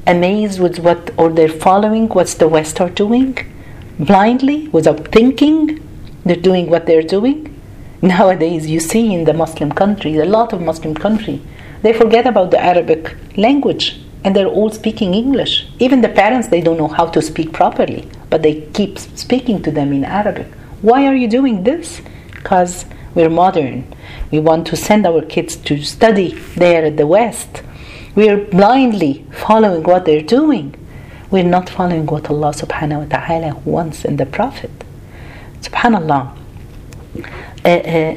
amazed 0.07 0.61
with 0.61 0.79
what 0.81 1.11
or 1.17 1.31
they're 1.31 1.49
following 1.49 2.09
what 2.09 2.27
the 2.29 2.49
West 2.49 2.81
are 2.81 2.91
doing 2.91 3.39
blindly 3.99 4.69
without 4.69 5.09
thinking? 5.09 5.79
They're 6.25 6.37
doing 6.37 6.69
what 6.69 6.87
they're 6.87 7.03
doing. 7.03 7.49
Nowadays, 8.03 8.67
you 8.67 8.81
see 8.81 9.15
in 9.15 9.25
the 9.25 9.33
Muslim 9.33 9.71
countries, 9.71 10.19
a 10.19 10.25
lot 10.25 10.53
of 10.53 10.61
Muslim 10.61 10.95
countries, 10.95 11.41
they 11.83 11.93
forget 11.93 12.27
about 12.27 12.51
the 12.51 12.61
Arabic 12.61 13.17
language 13.37 14.01
and 14.25 14.35
they're 14.35 14.47
all 14.47 14.71
speaking 14.71 15.15
English. 15.15 15.67
Even 15.79 16.01
the 16.01 16.09
parents, 16.09 16.49
they 16.49 16.61
don't 16.61 16.79
know 16.79 16.89
how 16.89 17.07
to 17.07 17.23
speak 17.23 17.53
properly, 17.53 18.09
but 18.33 18.41
they 18.41 18.63
keep 18.73 18.99
speaking 18.99 19.63
to 19.63 19.71
them 19.71 19.93
in 19.93 20.07
Arabic. 20.07 20.47
Why 20.81 21.07
are 21.07 21.15
you 21.15 21.29
doing 21.29 21.65
this? 21.65 22.01
Because 22.31 22.87
we're 23.15 23.29
modern. 23.29 23.95
We 24.31 24.39
want 24.39 24.67
to 24.69 24.75
send 24.75 25.07
our 25.07 25.21
kids 25.21 25.55
to 25.69 25.83
study 25.83 26.33
there 26.57 26.87
at 26.87 26.97
the 26.97 27.07
West. 27.07 27.63
We're 28.15 28.43
blindly 28.43 29.27
following 29.31 29.83
what 29.83 30.07
they're 30.07 30.23
doing. 30.23 30.75
We're 31.31 31.53
not 31.57 31.69
following 31.69 32.07
what 32.07 32.31
Allah 32.31 32.53
subhanahu 32.55 33.01
wa 33.03 33.19
ta'ala 33.19 33.55
wants 33.67 34.03
in 34.03 34.17
the 34.17 34.25
Prophet. 34.25 34.73
Subhanallah. 35.61 36.35
Uh, 37.63 37.69
uh, 37.69 38.17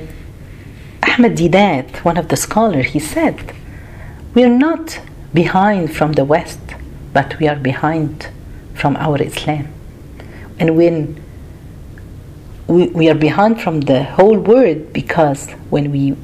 Ahmed 1.03 1.36
Deedat, 1.36 2.05
one 2.05 2.15
of 2.15 2.29
the 2.29 2.38
scholars, 2.38 2.86
he 2.95 3.00
said, 3.00 3.53
We're 4.34 4.57
not 4.67 5.01
behind 5.34 5.93
from 5.93 6.13
the 6.13 6.24
West, 6.24 6.62
but 7.12 7.38
we 7.38 7.50
are 7.50 7.57
behind 7.57 8.29
from 8.74 8.95
our 8.95 9.22
Islam. 9.22 9.75
And 10.59 10.77
when 10.77 11.24
we, 12.67 12.88
we 12.88 13.09
are 13.09 13.15
behind 13.15 13.62
from 13.62 13.81
the 13.81 14.03
whole 14.03 14.38
world 14.38 14.93
because 14.93 15.51
when 15.69 15.91
we 15.91 16.15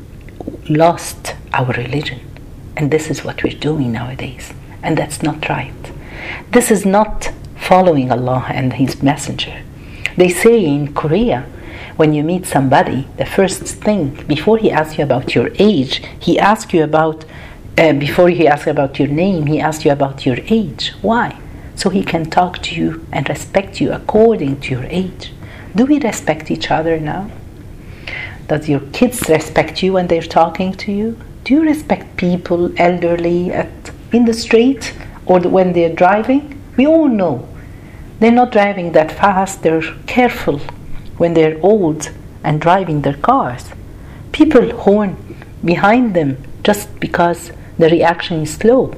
lost 0.70 1.36
our 1.54 1.72
religion, 1.74 2.20
and 2.78 2.90
this 2.90 3.10
is 3.10 3.24
what 3.24 3.44
we're 3.44 3.60
doing 3.60 3.92
nowadays, 3.92 4.54
and 4.82 4.98
that's 4.98 5.22
not 5.22 5.48
right. 5.50 5.74
This 6.52 6.72
is 6.72 6.86
not 6.86 7.32
following 7.58 8.12
Allah 8.12 8.46
and 8.50 8.74
His 8.74 9.04
Messenger. 9.04 9.64
They 10.18 10.30
say 10.30 10.66
in 10.66 10.94
Korea, 10.94 11.46
when 11.98 12.14
you 12.14 12.24
meet 12.24 12.46
somebody, 12.46 13.08
the 13.18 13.26
first 13.26 13.64
thing, 13.64 14.16
before 14.28 14.58
he 14.58 14.72
asks 14.72 14.98
you 14.98 15.04
about 15.04 15.36
your 15.36 15.50
age, 15.60 16.04
he 16.20 16.40
asks 16.40 16.74
you 16.74 16.84
about, 16.84 17.26
uh, 17.78 17.94
before 17.94 18.30
he 18.30 18.48
asks 18.48 18.68
about 18.68 18.98
your 18.98 19.08
name, 19.08 19.46
he 19.46 19.60
asks 19.60 19.86
you 19.86 19.92
about 19.92 20.26
your 20.26 20.38
age. 20.48 20.94
Why? 21.02 21.40
So 21.82 21.90
he 21.90 22.04
can 22.04 22.30
talk 22.30 22.60
to 22.60 22.76
you 22.76 23.08
and 23.12 23.28
respect 23.28 23.82
you 23.82 23.92
according 23.92 24.62
to 24.62 24.70
your 24.70 24.84
age. 24.84 25.34
Do 25.76 25.88
we 25.88 26.00
respect 26.00 26.52
each 26.52 26.70
other 26.70 27.00
now? 27.00 27.32
Does 28.48 28.70
your 28.70 28.82
kids 28.94 29.28
respect 29.28 29.82
you 29.82 29.94
when 29.94 30.06
they're 30.06 30.22
talking 30.22 30.74
to 30.74 30.92
you? 30.92 31.18
Do 31.44 31.56
you 31.56 31.64
respect 31.64 32.18
people, 32.18 32.72
elderly, 32.78 33.52
at, 33.52 33.72
in 34.12 34.26
the 34.26 34.34
street 34.36 34.94
or 35.26 35.40
when 35.40 35.74
they're 35.74 35.96
driving? 35.96 36.62
We 36.78 36.86
all 36.86 37.08
know 37.08 37.50
they're 38.20 38.32
not 38.32 38.52
driving 38.52 38.92
that 38.92 39.12
fast, 39.12 39.64
they're 39.64 39.96
careful 40.06 40.60
when 41.18 41.34
they're 41.34 41.60
old 41.64 42.12
and 42.44 42.62
driving 42.62 43.02
their 43.02 43.18
cars. 43.18 43.72
People 44.32 44.70
horn 44.78 45.18
behind 45.66 46.16
them 46.16 46.38
just 46.64 47.00
because 47.00 47.52
the 47.80 47.90
reaction 47.90 48.42
is 48.42 48.54
slow, 48.54 48.94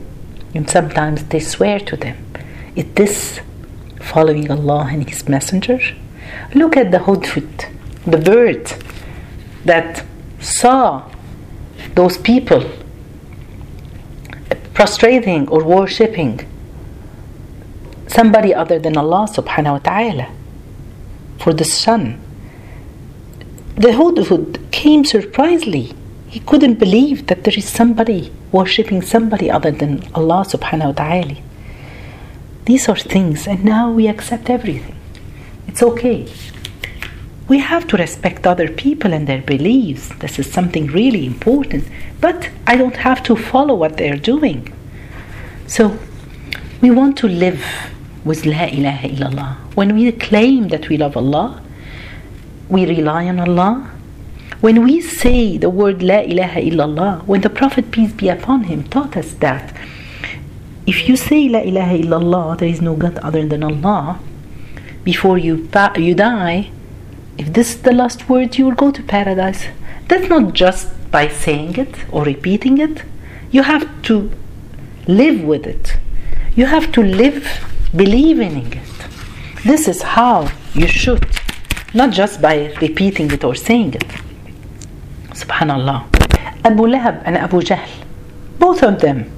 and 0.54 0.70
sometimes 0.70 1.24
they 1.24 1.40
swear 1.40 1.80
to 1.80 1.96
them. 1.96 2.18
Is 2.75 2.86
this 2.96 3.39
following 4.01 4.50
Allah 4.50 4.88
and 4.92 5.08
His 5.08 5.27
Messenger? 5.30 5.80
Look 6.56 6.75
at 6.75 6.92
the 6.92 7.00
hudhud, 7.00 7.70
the 8.06 8.18
bird 8.18 8.72
that 9.65 10.03
saw 10.39 11.10
those 11.96 12.18
people 12.18 12.63
prostrating 14.74 15.48
or 15.50 15.63
worshipping 15.63 16.48
somebody 18.08 18.53
other 18.53 18.80
than 18.80 18.98
Allah 18.98 19.27
subhanahu 19.30 19.74
wa 19.74 19.80
ta'ala 19.80 20.27
for 21.38 21.53
the 21.53 21.63
sun. 21.63 22.20
The 23.75 23.89
Hudhud 23.89 24.72
came 24.72 25.03
surprisingly. 25.06 25.94
He 26.27 26.39
couldn't 26.39 26.75
believe 26.75 27.27
that 27.27 27.44
there 27.44 27.53
is 27.56 27.68
somebody 27.68 28.32
worshipping 28.51 29.01
somebody 29.01 29.50
other 29.50 29.72
than 29.72 30.03
Allah 30.13 30.46
subhanahu 30.48 30.88
wa 30.88 30.98
ta'ala. 31.03 31.38
These 32.65 32.88
are 32.88 32.96
things, 32.96 33.48
and 33.48 33.65
now 33.65 33.91
we 33.91 34.08
accept 34.08 34.50
everything. 34.50 34.96
It's 35.67 35.84
okay. 35.84 36.27
We 37.50 37.60
have 37.60 37.88
to 37.88 37.98
respect 37.98 38.48
other 38.48 38.70
people 38.70 39.13
and 39.13 39.27
their 39.27 39.41
beliefs. 39.41 40.10
This 40.20 40.39
is 40.39 40.50
something 40.50 40.88
really 40.88 41.25
important. 41.25 41.86
But 42.22 42.50
I 42.65 42.77
don't 42.77 42.96
have 42.96 43.22
to 43.24 43.36
follow 43.36 43.75
what 43.75 43.98
they're 43.98 44.15
doing. 44.15 44.74
So 45.67 46.00
we 46.82 46.89
want 46.89 47.17
to 47.17 47.27
live 47.27 47.62
with 48.24 48.46
La 48.46 48.65
ilaha 48.65 49.10
illallah. 49.10 49.55
When 49.75 49.93
we 49.96 50.10
claim 50.13 50.70
that 50.70 50.88
we 50.88 50.96
love 50.98 51.17
Allah, 51.17 51.62
we 52.70 52.86
rely 52.86 53.27
on 53.27 53.39
Allah. 53.41 53.91
When 54.62 54.84
we 54.84 55.01
say 55.01 55.58
the 55.58 55.70
word 55.70 56.01
La 56.01 56.20
ilaha 56.20 56.62
illallah, 56.62 57.25
when 57.25 57.41
the 57.41 57.50
Prophet, 57.50 57.91
peace 57.91 58.13
be 58.13 58.29
upon 58.29 58.63
him, 58.63 58.86
taught 58.86 59.17
us 59.17 59.34
that 59.36 59.75
if 60.86 61.08
you 61.08 61.16
say 61.16 61.48
La 61.50 61.60
ilaha 61.60 61.98
illallah, 61.98 62.58
there 62.58 62.70
is 62.70 62.82
no 62.82 62.96
God 62.96 63.18
other 63.20 63.46
than 63.48 63.63
Allah, 63.63 64.20
before 65.04 65.38
you, 65.38 65.70
you 65.98 66.16
die, 66.16 66.72
if 67.38 67.54
this 67.54 67.75
is 67.75 67.82
the 67.82 67.92
last 67.92 68.30
word, 68.30 68.58
you 68.58 68.66
will 68.66 68.75
go 68.75 68.92
to 68.92 69.02
paradise. 69.04 69.68
That's 70.08 70.30
not 70.30 70.54
just 70.54 70.90
by 71.12 71.28
saying 71.28 71.78
it 71.78 71.96
or 72.12 72.24
repeating 72.24 72.78
it. 72.78 73.04
You 73.52 73.63
have 73.63 74.02
to 74.04 74.32
live 75.08 75.42
with 75.44 75.66
it. 75.66 75.98
You 76.56 76.66
have 76.66 76.92
to 76.94 77.02
live 77.02 77.48
believing 77.96 78.52
in 78.52 78.74
it. 78.74 78.88
This 79.63 79.88
is 79.88 80.02
how 80.02 80.52
you 80.74 80.88
should, 80.88 81.25
not 81.94 82.12
just 82.12 82.42
by 82.42 82.74
repeating 82.82 83.32
it 83.32 83.44
or 83.44 83.56
saying 83.56 83.94
it. 83.94 84.08
Subhanallah. 85.32 86.06
Abu 86.66 86.84
Lahab 86.88 87.22
and 87.25 87.38
Abu 87.38 87.62
Jahl, 87.62 87.90
both 88.60 88.84
of 88.84 89.00
them, 89.00 89.32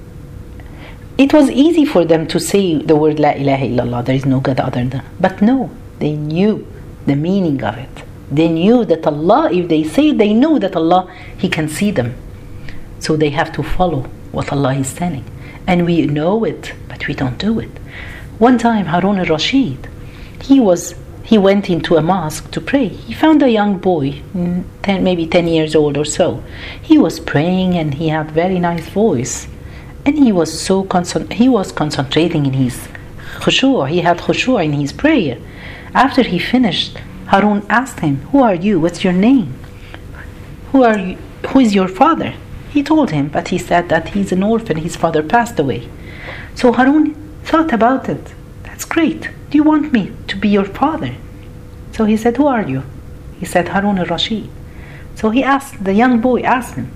it 1.17 1.33
was 1.33 1.49
easy 1.49 1.85
for 1.85 2.03
them 2.03 2.27
to 2.27 2.39
say 2.39 2.75
the 2.75 2.95
word 2.95 3.19
La 3.19 3.31
ilaha 3.31 3.65
illallah, 3.65 4.05
there 4.05 4.15
is 4.15 4.25
no 4.25 4.39
God 4.39 4.59
other 4.59 4.83
than. 4.83 5.03
But 5.19 5.41
no, 5.41 5.71
they 5.99 6.13
knew 6.13 6.67
the 7.05 7.15
meaning 7.15 7.63
of 7.63 7.77
it. 7.77 8.03
They 8.31 8.49
knew 8.49 8.83
that 8.85 9.05
Allah, 9.07 9.49
if 9.51 9.67
they 9.69 9.83
say 9.83 10.11
they 10.11 10.33
know 10.33 10.59
that 10.59 10.75
Allah, 10.75 11.09
He 11.37 11.47
can 11.47 11.69
see 11.69 11.91
them. 11.91 12.15
So 12.99 13.15
they 13.15 13.29
have 13.29 13.53
to 13.53 13.63
follow 13.63 14.01
what 14.31 14.51
Allah 14.51 14.73
is 14.75 14.87
saying. 14.87 15.23
And 15.67 15.85
we 15.85 16.05
know 16.05 16.43
it, 16.43 16.73
but 16.89 17.07
we 17.07 17.13
don't 17.13 17.37
do 17.37 17.59
it. 17.59 17.71
One 18.37 18.57
time, 18.57 18.87
Harun 18.87 19.19
al-Rashid, 19.19 19.87
he 20.41 20.59
was 20.59 20.95
he 21.23 21.39
went 21.39 21.71
into 21.71 21.95
a 21.95 22.03
mosque 22.03 22.51
to 22.51 22.61
pray. 22.61 22.87
He 22.87 23.11
found 23.13 23.41
a 23.41 23.49
young 23.49 23.79
boy, 23.79 24.21
mm, 24.35 24.63
10, 24.83 25.03
maybe 25.03 25.25
10 25.25 25.47
years 25.47 25.75
old 25.75 25.97
or 25.97 26.05
so. 26.05 26.43
He 26.79 26.99
was 26.99 27.19
praying 27.19 27.75
and 27.75 27.95
he 27.95 28.09
had 28.09 28.29
very 28.29 28.59
nice 28.59 28.87
voice. 28.89 29.47
And 30.05 30.17
he 30.19 30.31
was 30.31 30.51
so 30.67 30.83
concent- 30.83 31.33
he 31.33 31.49
was 31.49 31.71
concentrating 31.71 32.45
in 32.45 32.53
his 32.53 32.87
khushu', 33.41 33.89
he 33.89 34.01
had 34.01 34.19
khushu' 34.19 34.63
in 34.63 34.73
his 34.73 34.93
prayer. 34.93 35.37
After 35.93 36.23
he 36.23 36.39
finished, 36.39 36.97
Harun 37.27 37.63
asked 37.69 38.01
him, 38.01 38.15
"Who 38.31 38.43
are 38.43 38.55
you? 38.55 38.79
What's 38.79 39.03
your 39.03 39.17
name? 39.29 39.53
Who 40.71 40.83
are 40.83 40.99
you? 40.99 41.17
Who 41.49 41.59
is 41.59 41.73
your 41.73 41.87
father?" 41.87 42.33
He 42.75 42.83
told 42.83 43.11
him, 43.11 43.29
but 43.29 43.47
he 43.47 43.57
said 43.57 43.87
that 43.87 44.09
he's 44.09 44.33
an 44.33 44.43
orphan, 44.43 44.75
his 44.77 44.97
father 44.97 45.23
passed 45.23 45.57
away. 45.57 45.87
So 46.55 46.73
Harun 46.73 47.15
thought 47.45 47.71
about 47.71 48.09
it. 48.09 48.33
That's 48.63 48.83
great. 48.83 49.21
Do 49.49 49.57
you 49.57 49.63
want 49.63 49.93
me 49.93 50.11
to 50.27 50.35
be 50.35 50.49
your 50.49 50.65
father? 50.65 51.13
So 51.93 52.03
he 52.03 52.17
said, 52.17 52.35
Who 52.35 52.47
are 52.47 52.67
you? 52.67 52.83
He 53.39 53.45
said, 53.45 53.69
Harun 53.69 53.97
al 53.97 54.07
Rashid. 54.07 54.49
So 55.15 55.29
he 55.29 55.41
asked, 55.41 55.85
the 55.85 55.93
young 55.93 56.19
boy 56.19 56.41
asked 56.41 56.75
him, 56.75 56.91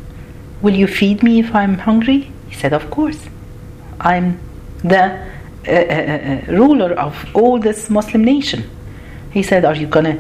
Will 0.61 0.75
you 0.75 0.87
feed 0.87 1.23
me 1.23 1.39
if 1.39 1.55
I'm 1.55 1.77
hungry? 1.77 2.33
He 2.49 2.55
said, 2.55 2.73
Of 2.73 2.89
course. 2.89 3.19
I'm 3.99 4.39
the 4.83 5.27
uh, 5.67 5.71
uh, 5.71 5.73
uh, 5.73 6.41
ruler 6.47 6.93
of 6.93 7.25
all 7.35 7.59
this 7.59 7.89
Muslim 7.89 8.23
nation. 8.23 8.69
He 9.31 9.43
said, 9.43 9.65
Are 9.65 9.75
you 9.75 9.87
gonna, 9.87 10.17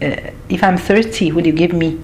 uh, 0.00 0.30
if 0.48 0.64
I'm 0.64 0.76
thirsty, 0.76 1.30
will 1.30 1.46
you 1.46 1.52
give 1.52 1.72
me 1.72 2.00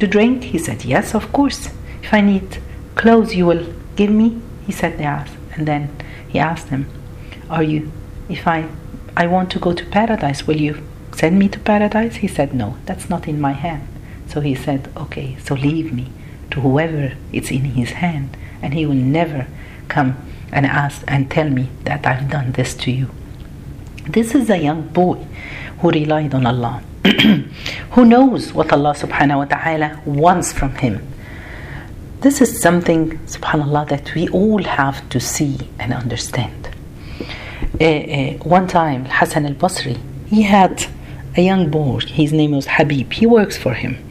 to 0.00 0.06
drink? 0.06 0.44
He 0.44 0.58
said, 0.58 0.84
Yes, 0.84 1.14
of 1.14 1.32
course. 1.32 1.70
If 2.02 2.12
I 2.12 2.20
need 2.20 2.58
clothes, 2.94 3.34
you 3.34 3.46
will 3.46 3.72
give 3.96 4.10
me? 4.10 4.40
He 4.66 4.72
said, 4.72 4.98
Yes. 5.00 5.30
And 5.54 5.66
then 5.66 5.90
he 6.28 6.38
asked 6.38 6.68
him, 6.68 6.88
Are 7.48 7.62
you, 7.62 7.90
if 8.28 8.46
I, 8.46 8.68
I 9.16 9.26
want 9.26 9.50
to 9.52 9.58
go 9.58 9.72
to 9.72 9.84
paradise, 9.86 10.46
will 10.46 10.60
you 10.60 10.82
send 11.14 11.38
me 11.38 11.48
to 11.48 11.58
paradise? 11.58 12.16
He 12.16 12.28
said, 12.28 12.54
No, 12.54 12.76
that's 12.84 13.08
not 13.08 13.26
in 13.28 13.40
my 13.40 13.52
hand. 13.52 13.86
So 14.26 14.40
he 14.40 14.54
said, 14.54 14.90
Okay, 14.96 15.36
so 15.42 15.54
leave 15.54 15.92
me 15.92 16.12
to 16.50 16.60
whoever 16.60 17.14
it's 17.32 17.50
in 17.50 17.64
his 17.64 17.90
hand, 17.90 18.36
and 18.62 18.74
he 18.74 18.86
will 18.86 18.94
never 18.94 19.46
come 19.88 20.16
and 20.52 20.66
ask 20.66 21.02
and 21.06 21.30
tell 21.30 21.48
me 21.48 21.68
that 21.84 22.06
I've 22.06 22.30
done 22.30 22.52
this 22.52 22.74
to 22.74 22.90
you. 22.90 23.10
This 24.08 24.34
is 24.34 24.48
a 24.50 24.56
young 24.56 24.82
boy 24.88 25.26
who 25.80 25.90
relied 25.90 26.34
on 26.34 26.46
Allah, 26.46 26.82
who 27.92 28.04
knows 28.04 28.52
what 28.52 28.72
Allah 28.72 28.94
subhanahu 28.94 29.38
wa 29.38 29.44
ta'ala 29.44 30.00
wants 30.04 30.52
from 30.52 30.74
him. 30.76 31.06
This 32.20 32.40
is 32.40 32.60
something, 32.60 33.18
subhanAllah, 33.26 33.88
that 33.90 34.14
we 34.14 34.28
all 34.30 34.62
have 34.64 35.08
to 35.10 35.20
see 35.20 35.56
and 35.78 35.92
understand. 35.92 36.70
Uh, 37.80 37.84
uh, 37.84 38.32
one 38.38 38.66
time, 38.66 39.04
Hassan 39.04 39.46
al 39.46 39.54
Basri, 39.54 40.00
he 40.26 40.42
had 40.42 40.86
a 41.36 41.42
young 41.42 41.70
boy, 41.70 42.00
his 42.00 42.32
name 42.32 42.52
was 42.52 42.66
Habib, 42.66 43.12
he 43.12 43.26
works 43.26 43.56
for 43.56 43.74
him. 43.74 44.07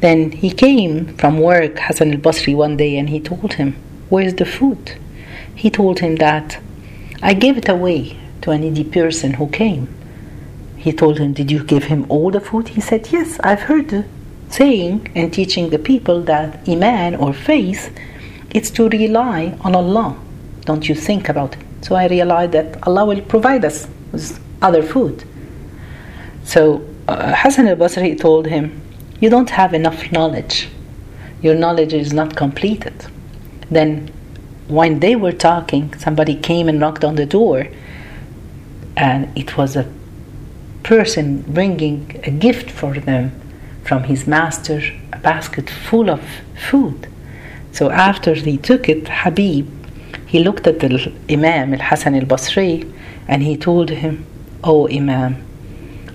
Then 0.00 0.32
he 0.32 0.50
came 0.50 1.14
from 1.16 1.38
work, 1.38 1.78
Hassan 1.78 2.12
al 2.12 2.18
Basri, 2.18 2.54
one 2.54 2.76
day 2.76 2.96
and 2.98 3.08
he 3.10 3.20
told 3.20 3.54
him, 3.54 3.76
Where's 4.08 4.34
the 4.34 4.44
food? 4.44 4.98
He 5.54 5.70
told 5.70 6.00
him 6.00 6.16
that 6.16 6.58
I 7.22 7.34
gave 7.34 7.56
it 7.56 7.68
away 7.68 8.18
to 8.42 8.50
a 8.50 8.58
needy 8.58 8.84
person 8.84 9.34
who 9.34 9.48
came. 9.48 9.88
He 10.76 10.92
told 10.92 11.18
him, 11.18 11.32
Did 11.32 11.50
you 11.50 11.62
give 11.64 11.84
him 11.84 12.06
all 12.08 12.30
the 12.30 12.40
food? 12.40 12.68
He 12.68 12.80
said, 12.80 13.08
Yes, 13.12 13.38
I've 13.40 13.62
heard 13.62 13.88
the 13.90 14.04
saying 14.48 15.10
and 15.14 15.32
teaching 15.32 15.70
the 15.70 15.78
people 15.78 16.22
that 16.22 16.68
Iman 16.68 17.14
or 17.14 17.32
faith 17.32 17.96
it's 18.50 18.70
to 18.72 18.88
rely 18.88 19.56
on 19.62 19.74
Allah. 19.74 20.16
Don't 20.66 20.88
you 20.88 20.94
think 20.94 21.28
about 21.28 21.56
it? 21.56 21.62
So 21.80 21.94
I 21.94 22.06
realized 22.06 22.52
that 22.52 22.86
Allah 22.86 23.04
will 23.06 23.22
provide 23.22 23.64
us 23.64 23.88
with 24.12 24.38
other 24.60 24.82
food. 24.82 25.24
So 26.44 26.86
uh, 27.08 27.34
Hassan 27.34 27.66
al 27.66 27.76
Basri 27.76 28.18
told 28.18 28.46
him, 28.46 28.80
You 29.22 29.30
don't 29.30 29.50
have 29.50 29.72
enough 29.72 30.10
knowledge. 30.10 30.68
Your 31.42 31.54
knowledge 31.54 31.92
is 31.94 32.12
not 32.12 32.34
completed. 32.34 33.06
Then, 33.70 34.10
when 34.66 34.98
they 34.98 35.14
were 35.14 35.30
talking, 35.30 35.94
somebody 35.96 36.34
came 36.34 36.68
and 36.68 36.80
knocked 36.80 37.04
on 37.04 37.14
the 37.14 37.24
door, 37.24 37.68
and 38.96 39.30
it 39.38 39.56
was 39.56 39.76
a 39.76 39.86
person 40.82 41.42
bringing 41.42 42.20
a 42.24 42.32
gift 42.32 42.68
for 42.68 42.94
them 42.94 43.30
from 43.84 44.02
his 44.02 44.26
master, 44.26 44.82
a 45.12 45.20
basket 45.20 45.70
full 45.70 46.10
of 46.10 46.20
food. 46.68 47.06
So 47.70 47.92
after 47.92 48.34
he 48.34 48.58
took 48.58 48.88
it, 48.88 49.06
Habib, 49.06 49.68
he 50.26 50.40
looked 50.40 50.66
at 50.66 50.80
the 50.80 51.12
Imam 51.30 51.74
al 51.74 51.80
Hassan 51.80 52.16
al 52.16 52.22
Basri 52.22 52.92
and 53.28 53.44
he 53.44 53.56
told 53.56 53.90
him, 53.90 54.26
Oh 54.64 54.88
Imam, 54.88 55.36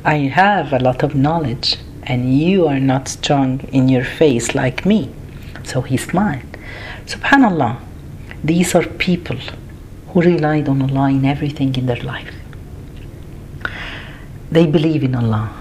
I 0.04 0.16
have 0.42 0.74
a 0.74 0.80
lot 0.80 1.04
of 1.04 1.16
knowledge 1.16 1.78
and 2.08 2.34
you 2.34 2.66
are 2.66 2.80
not 2.80 3.10
strong 3.10 3.60
in 3.74 3.90
your 3.90 4.06
face 4.06 4.56
like 4.56 4.86
me. 4.86 5.12
So 5.64 5.82
he 5.82 5.98
smiled. 5.98 6.58
Subhanallah, 7.06 7.80
these 8.44 8.74
are 8.74 8.86
people 8.86 9.38
who 10.08 10.22
relied 10.22 10.70
on 10.70 10.82
Allah 10.82 11.10
in 11.10 11.26
everything 11.26 11.76
in 11.76 11.86
their 11.86 12.02
life. 12.02 12.34
They 14.50 14.65
believe 14.65 15.04
in 15.04 15.15
Allah, 15.15 15.52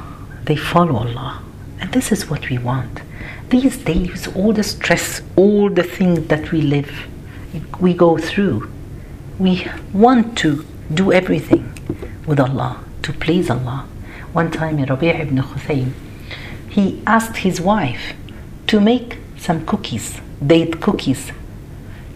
they 0.44 0.54
follow 0.54 0.96
Allah, 0.96 1.42
and 1.80 1.92
this 1.92 2.12
is 2.12 2.30
what 2.30 2.48
we 2.48 2.59
want. 2.59 3.02
These 3.50 3.78
days, 3.78 4.28
all 4.28 4.52
the 4.52 4.62
stress, 4.62 5.22
all 5.35 5.68
the 5.68 5.82
things 5.82 6.28
that 6.28 6.52
we 6.52 6.62
live, 6.62 6.92
we 7.80 7.92
go 7.92 8.18
through, 8.18 8.70
we 9.40 9.66
want 9.92 10.38
to 10.38 10.64
do 10.94 11.12
everything 11.12 11.64
with 12.26 12.38
Allah, 12.38 12.85
to 13.02 13.12
please 13.12 13.50
Allah. 13.50 13.88
One 14.32 14.50
time, 14.52 14.76
Rabi' 14.85 15.09
ibn 15.09 15.38
Khuthaym, 15.38 15.92
he 16.76 17.02
asked 17.06 17.38
his 17.38 17.58
wife 17.58 18.12
to 18.66 18.78
make 18.78 19.16
some 19.38 19.64
cookies, 19.64 20.20
date 20.46 20.78
cookies. 20.78 21.32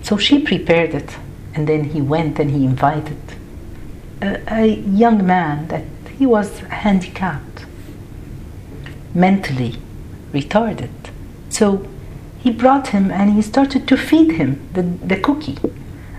So 0.02 0.18
she 0.18 0.38
prepared 0.38 0.94
it, 0.94 1.16
and 1.54 1.66
then 1.66 1.84
he 1.84 2.02
went 2.02 2.38
and 2.38 2.50
he 2.50 2.66
invited 2.66 3.16
a, 4.20 4.42
a 4.52 4.66
young 4.66 5.26
man 5.26 5.68
that 5.68 5.84
he 6.18 6.26
was 6.26 6.58
handicapped, 6.58 7.64
mentally 9.14 9.76
retarded. 10.30 10.90
So 11.48 11.88
he 12.38 12.50
brought 12.50 12.88
him 12.88 13.10
and 13.10 13.32
he 13.32 13.40
started 13.40 13.88
to 13.88 13.96
feed 13.96 14.32
him 14.32 14.60
the, 14.74 14.82
the 14.82 15.18
cookie. 15.18 15.56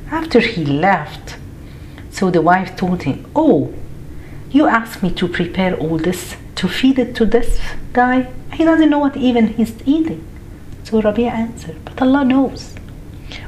After 0.10 0.40
he 0.40 0.66
left, 0.66 1.36
so 2.10 2.32
the 2.32 2.42
wife 2.42 2.76
told 2.76 3.04
him, 3.04 3.30
Oh, 3.36 3.72
you 4.50 4.66
asked 4.66 5.04
me 5.04 5.12
to 5.12 5.28
prepare 5.28 5.76
all 5.76 6.00
this 6.00 6.36
to 6.62 6.68
feed 6.68 7.00
it 7.00 7.16
to 7.16 7.26
this 7.26 7.60
guy. 7.92 8.32
He 8.54 8.64
doesn't 8.64 8.92
know 8.92 9.00
what 9.00 9.18
even 9.18 9.48
he's 9.48 9.74
eating. 9.84 10.24
So 10.84 11.02
Rabia 11.02 11.32
answered, 11.32 11.84
But 11.86 12.00
Allah 12.04 12.24
knows. 12.24 12.76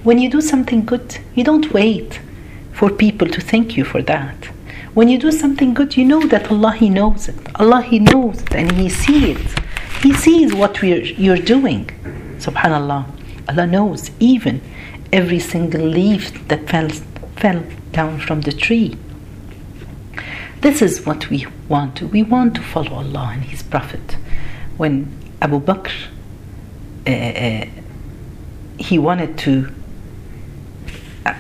When 0.02 0.18
you 0.18 0.32
do 0.32 0.42
something 0.42 0.84
good, 0.84 1.20
you 1.36 1.44
don't 1.44 1.72
wait 1.72 2.20
for 2.72 2.90
people 2.90 3.28
to 3.28 3.40
thank 3.40 3.78
you 3.78 3.84
for 3.86 4.02
that. 4.02 4.46
When 4.96 5.10
you 5.10 5.20
do 5.20 5.32
something 5.32 5.76
good, 5.76 5.96
you 5.96 6.06
know 6.06 6.26
that 6.34 6.50
Allah 6.50 6.72
He 6.72 6.90
knows 6.90 7.28
it. 7.28 7.38
Allah 7.62 7.84
He 7.84 8.00
knows 8.00 8.42
it 8.42 8.56
and 8.56 8.72
He 8.72 8.90
sees 8.90 9.38
it. 9.38 9.60
He 10.02 10.12
sees 10.14 10.52
what 10.52 10.82
we're, 10.82 11.04
you're 11.04 11.46
doing. 11.56 11.86
Subhanallah. 12.40 13.06
Allah 13.48 13.68
knows 13.68 14.10
even 14.20 14.60
every 15.12 15.40
single 15.40 15.86
leaf 15.86 16.48
that 16.48 16.68
fell, 16.68 16.90
fell 17.36 17.64
down 17.92 18.20
from 18.20 18.42
the 18.42 18.52
tree. 18.52 18.98
This 20.62 20.82
is 20.82 21.06
what 21.06 21.30
we 21.30 21.46
want 21.74 21.96
to. 21.98 22.08
We 22.08 22.22
want 22.36 22.52
to 22.60 22.62
follow 22.74 22.94
Allah 23.04 23.26
and 23.34 23.44
His 23.54 23.62
Prophet. 23.74 24.18
When 24.78 24.94
Abu 25.42 25.60
Bakr 25.60 25.96
uh, 27.06 27.12
uh, 27.12 27.66
he 28.78 28.98
wanted 28.98 29.38
to 29.46 29.54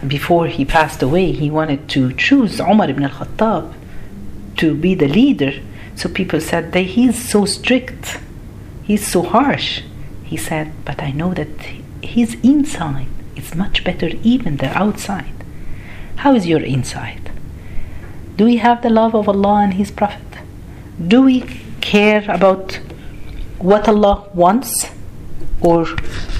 before 0.07 0.47
he 0.47 0.63
passed 0.65 1.01
away 1.01 1.31
he 1.31 1.49
wanted 1.59 1.81
to 1.95 2.01
choose 2.25 2.59
Umar 2.59 2.89
ibn 2.89 3.03
al-Khattab 3.03 3.73
to 4.57 4.67
be 4.75 4.93
the 5.03 5.07
leader 5.07 5.53
so 5.95 6.09
people 6.09 6.41
said 6.41 6.73
that 6.73 6.85
he's 6.95 7.17
so 7.33 7.45
strict 7.45 8.19
he's 8.83 9.05
so 9.13 9.21
harsh 9.21 9.83
he 10.23 10.37
said 10.37 10.67
but 10.85 11.01
I 11.01 11.11
know 11.11 11.33
that 11.33 11.55
his 12.01 12.35
inside 12.43 13.07
is 13.35 13.55
much 13.55 13.83
better 13.83 14.09
even 14.33 14.57
than 14.57 14.71
outside 14.83 15.35
how 16.23 16.31
is 16.35 16.45
your 16.45 16.63
inside 16.77 17.22
do 18.43 18.47
we 18.47 18.57
have 18.57 18.81
the 18.81 18.89
love 18.89 19.15
of 19.15 19.29
Allah 19.29 19.55
and 19.63 19.75
his 19.75 19.89
prophet 19.89 20.31
do 21.07 21.21
we 21.21 21.37
care 21.79 22.25
about 22.27 22.77
what 23.59 23.87
Allah 23.87 24.27
wants 24.33 24.89
or 25.61 25.87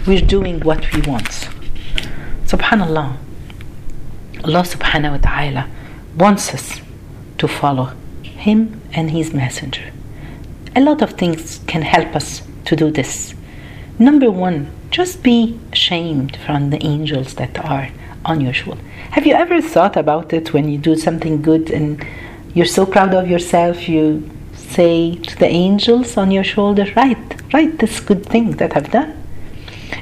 we're 0.06 0.28
doing 0.36 0.60
what 0.60 0.94
we 0.94 1.00
want. 1.02 1.30
Subhanallah. 2.46 3.16
Allah 4.44 4.64
subhanahu 4.64 5.12
wa 5.12 5.18
ta'ala 5.18 5.70
wants 6.18 6.54
us 6.54 6.82
to 7.38 7.48
follow 7.48 7.94
Him 8.24 8.82
and 8.92 9.12
His 9.12 9.34
Messenger. 9.34 9.94
A 10.76 10.82
lot 10.82 11.02
of 11.02 11.12
things 11.12 11.62
can 11.66 11.84
help 11.84 12.14
us 12.14 12.42
to 12.66 12.76
do 12.76 12.92
this. 12.92 13.34
Number 13.98 14.30
one, 14.30 14.70
just 14.92 15.24
be 15.24 15.58
ashamed 15.72 16.36
from 16.36 16.72
the 16.72 16.86
angels 16.86 17.36
that 17.36 17.58
are 17.64 17.88
unusual. 18.26 18.78
Have 19.12 19.26
you 19.26 19.34
ever 19.34 19.62
thought 19.62 19.98
about 19.98 20.34
it 20.34 20.54
when 20.54 20.70
you 20.70 20.78
do 20.78 20.96
something 20.96 21.42
good 21.42 21.70
and 21.70 22.06
you're 22.54 22.66
so 22.66 22.86
proud 22.86 23.14
of 23.14 23.28
yourself, 23.28 23.90
you 23.90 24.30
say 24.54 25.16
to 25.16 25.38
the 25.38 25.48
angels 25.48 26.18
on 26.18 26.32
your 26.32 26.44
shoulder, 26.44 26.86
right, 26.96 27.54
right, 27.54 27.78
this 27.80 28.00
good 28.00 28.26
thing 28.26 28.52
that 28.58 28.76
I've 28.76 28.92
done. 28.92 29.22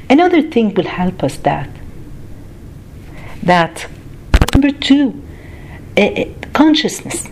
Another 0.10 0.42
thing 0.42 0.74
will 0.74 0.86
help 0.86 1.24
us 1.24 1.38
that. 1.38 1.70
That 3.44 3.88
number 4.54 4.72
two, 4.72 5.22
uh, 5.98 6.26
consciousness. 6.54 7.28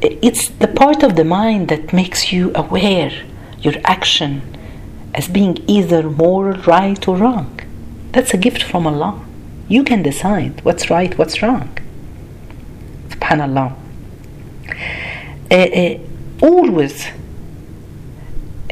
It's 0.00 0.48
the 0.48 0.68
part 0.68 1.02
of 1.02 1.16
the 1.16 1.24
mind 1.24 1.68
that 1.68 1.92
makes 1.92 2.32
you 2.32 2.52
aware 2.54 3.10
your 3.60 3.74
action 3.84 4.42
as 5.14 5.28
being 5.28 5.64
either 5.66 6.02
moral, 6.08 6.60
right, 6.62 7.08
or 7.08 7.16
wrong. 7.16 7.58
That's 8.12 8.34
a 8.34 8.36
gift 8.36 8.62
from 8.62 8.86
Allah. 8.86 9.25
You 9.68 9.82
can 9.84 10.02
decide 10.02 10.64
what's 10.64 10.90
right, 10.90 11.16
what's 11.18 11.42
wrong. 11.42 11.76
Subhanallah. 13.08 13.74
Uh, 15.50 15.54
uh, 15.54 15.98
always 16.42 17.06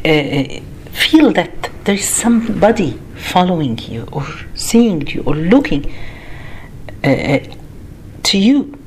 uh, 0.04 0.60
feel 0.90 1.32
that 1.32 1.70
there 1.84 1.94
is 1.94 2.08
somebody 2.08 2.98
following 3.16 3.78
you 3.78 4.06
or 4.12 4.26
seeing 4.54 5.06
you 5.06 5.22
or 5.22 5.34
looking 5.34 5.92
to 7.02 8.38
you. 8.38 8.78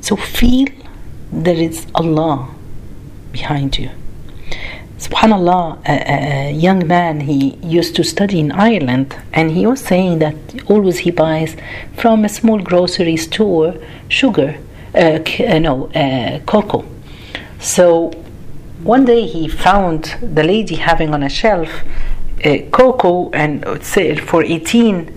So 0.00 0.16
feel 0.16 0.68
there 1.32 1.56
is 1.56 1.86
Allah 1.94 2.48
behind 3.32 3.78
you. 3.78 3.90
Subhanallah, 4.98 5.78
a, 5.86 6.48
a, 6.48 6.52
young 6.52 6.84
man, 6.88 7.20
he 7.20 7.56
used 7.62 7.94
to 7.94 8.02
study 8.02 8.40
in 8.40 8.50
Ireland, 8.50 9.16
and 9.32 9.52
he 9.52 9.64
was 9.64 9.80
saying 9.80 10.18
that 10.18 10.34
always 10.68 10.98
he 10.98 11.12
buys 11.12 11.56
from 11.96 12.24
a 12.24 12.28
small 12.28 12.58
grocery 12.58 13.16
store 13.16 13.74
sugar, 14.08 14.58
uh, 14.96 15.20
uh, 15.20 15.58
no, 15.60 15.86
uh, 15.92 16.40
cocoa. 16.40 16.84
So 17.60 18.10
one 18.82 19.04
day 19.04 19.24
he 19.28 19.46
found 19.46 20.16
the 20.20 20.42
lady 20.42 20.74
having 20.74 21.14
on 21.14 21.22
a 21.22 21.28
shelf 21.28 21.68
uh, 22.44 22.58
cocoa 22.72 23.30
and 23.30 23.64
for 24.20 24.42
18 24.42 25.14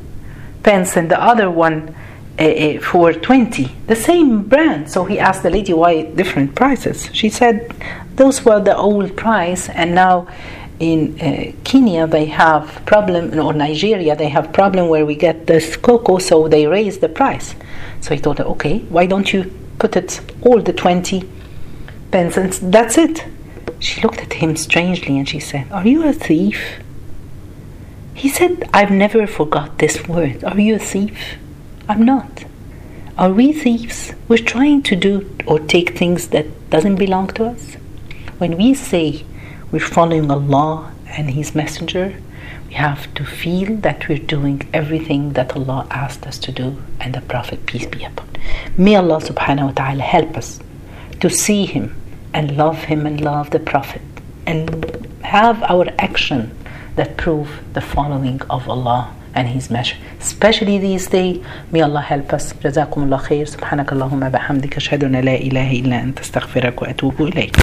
pence, 0.61 0.95
and 0.95 1.09
the 1.09 1.19
other 1.19 1.49
one 1.49 1.95
uh, 2.41 2.79
for 2.81 3.13
20 3.13 3.69
the 3.87 3.95
same 3.95 4.41
brand. 4.43 4.89
So 4.89 5.05
he 5.05 5.19
asked 5.19 5.43
the 5.43 5.49
lady 5.49 5.73
why 5.73 6.01
different 6.03 6.55
prices? 6.55 7.09
She 7.13 7.29
said 7.29 7.73
those 8.15 8.43
were 8.43 8.59
the 8.59 8.75
old 8.75 9.15
price 9.15 9.69
and 9.69 9.93
now 9.93 10.27
in 10.79 11.19
uh, 11.21 11.51
Kenya 11.63 12.07
they 12.07 12.25
have 12.25 12.83
problem 12.85 13.39
or 13.39 13.53
Nigeria 13.53 14.15
they 14.15 14.29
have 14.29 14.51
problem 14.53 14.89
where 14.89 15.05
we 15.05 15.15
get 15.15 15.45
this 15.45 15.77
cocoa 15.77 16.17
so 16.17 16.47
they 16.47 16.65
raise 16.65 16.97
the 16.97 17.09
price. 17.09 17.53
So 18.01 18.15
he 18.15 18.19
thought 18.19 18.39
okay 18.39 18.79
why 18.89 19.05
don't 19.05 19.31
you 19.31 19.43
put 19.77 19.95
it 19.95 20.21
all 20.41 20.59
the 20.61 20.73
20 20.73 21.23
pence 22.11 22.37
and 22.37 22.53
that's 22.73 22.97
it? 22.97 23.23
She 23.79 24.01
looked 24.01 24.19
at 24.19 24.33
him 24.33 24.55
strangely 24.55 25.17
and 25.17 25.29
she 25.29 25.39
said 25.39 25.71
are 25.71 25.85
you 25.87 26.07
a 26.07 26.13
thief? 26.13 26.79
He 28.15 28.29
said 28.29 28.67
I've 28.73 28.91
never 28.91 29.27
forgot 29.27 29.77
this 29.77 30.07
word. 30.07 30.43
Are 30.43 30.59
you 30.59 30.75
a 30.75 30.79
thief 30.79 31.37
I'm 31.91 32.05
not. 32.05 32.45
Are 33.17 33.33
we 33.33 33.51
thieves? 33.51 34.13
We're 34.29 34.37
trying 34.37 34.81
to 34.83 34.95
do 34.95 35.29
or 35.45 35.59
take 35.59 35.97
things 35.97 36.29
that 36.29 36.47
doesn't 36.69 36.95
belong 36.95 37.27
to 37.33 37.47
us. 37.47 37.73
When 38.37 38.55
we 38.55 38.73
say 38.73 39.25
we're 39.73 39.81
following 39.81 40.31
Allah 40.31 40.93
and 41.07 41.31
His 41.31 41.53
Messenger, 41.53 42.15
we 42.69 42.75
have 42.75 43.13
to 43.15 43.25
feel 43.25 43.75
that 43.87 44.07
we're 44.07 44.25
doing 44.35 44.61
everything 44.73 45.33
that 45.33 45.53
Allah 45.53 45.85
asked 45.91 46.25
us 46.25 46.37
to 46.45 46.53
do 46.53 46.81
and 47.01 47.13
the 47.13 47.19
Prophet, 47.19 47.65
peace 47.65 47.87
be 47.87 48.05
upon. 48.05 48.35
Him. 48.35 48.73
May 48.77 48.95
Allah 48.95 49.19
subhanahu 49.19 49.65
wa 49.65 49.71
ta'ala 49.71 50.01
help 50.01 50.37
us 50.37 50.61
to 51.19 51.29
see 51.29 51.65
Him 51.65 51.93
and 52.33 52.55
love 52.55 52.85
Him 52.85 53.05
and 53.05 53.19
love 53.19 53.49
the 53.49 53.59
Prophet 53.59 54.01
and 54.47 55.09
have 55.23 55.61
our 55.63 55.87
action 55.99 56.55
that 56.95 57.17
prove 57.17 57.49
the 57.73 57.81
following 57.81 58.41
of 58.43 58.69
Allah 58.69 59.13
and 59.34 59.48
his 59.48 59.70
measure 59.70 59.96
especially 60.20 60.78
these 60.78 61.06
days 61.06 61.36
may 61.72 61.82
Allah 61.82 62.00
help 62.00 62.32
us 62.32 62.54
جزاكم 62.64 63.02
الله 63.02 63.16
خير 63.16 63.44
سبحانك 63.46 63.92
اللهم 63.92 64.28
بحمدك 64.28 64.76
أشهد 64.76 65.04
أن 65.04 65.16
لا 65.16 65.34
إله 65.34 65.72
إلا 65.72 66.02
أنت 66.02 66.20
استغفرك 66.20 66.82
وأتوب 66.82 67.22
إليك 67.22 67.56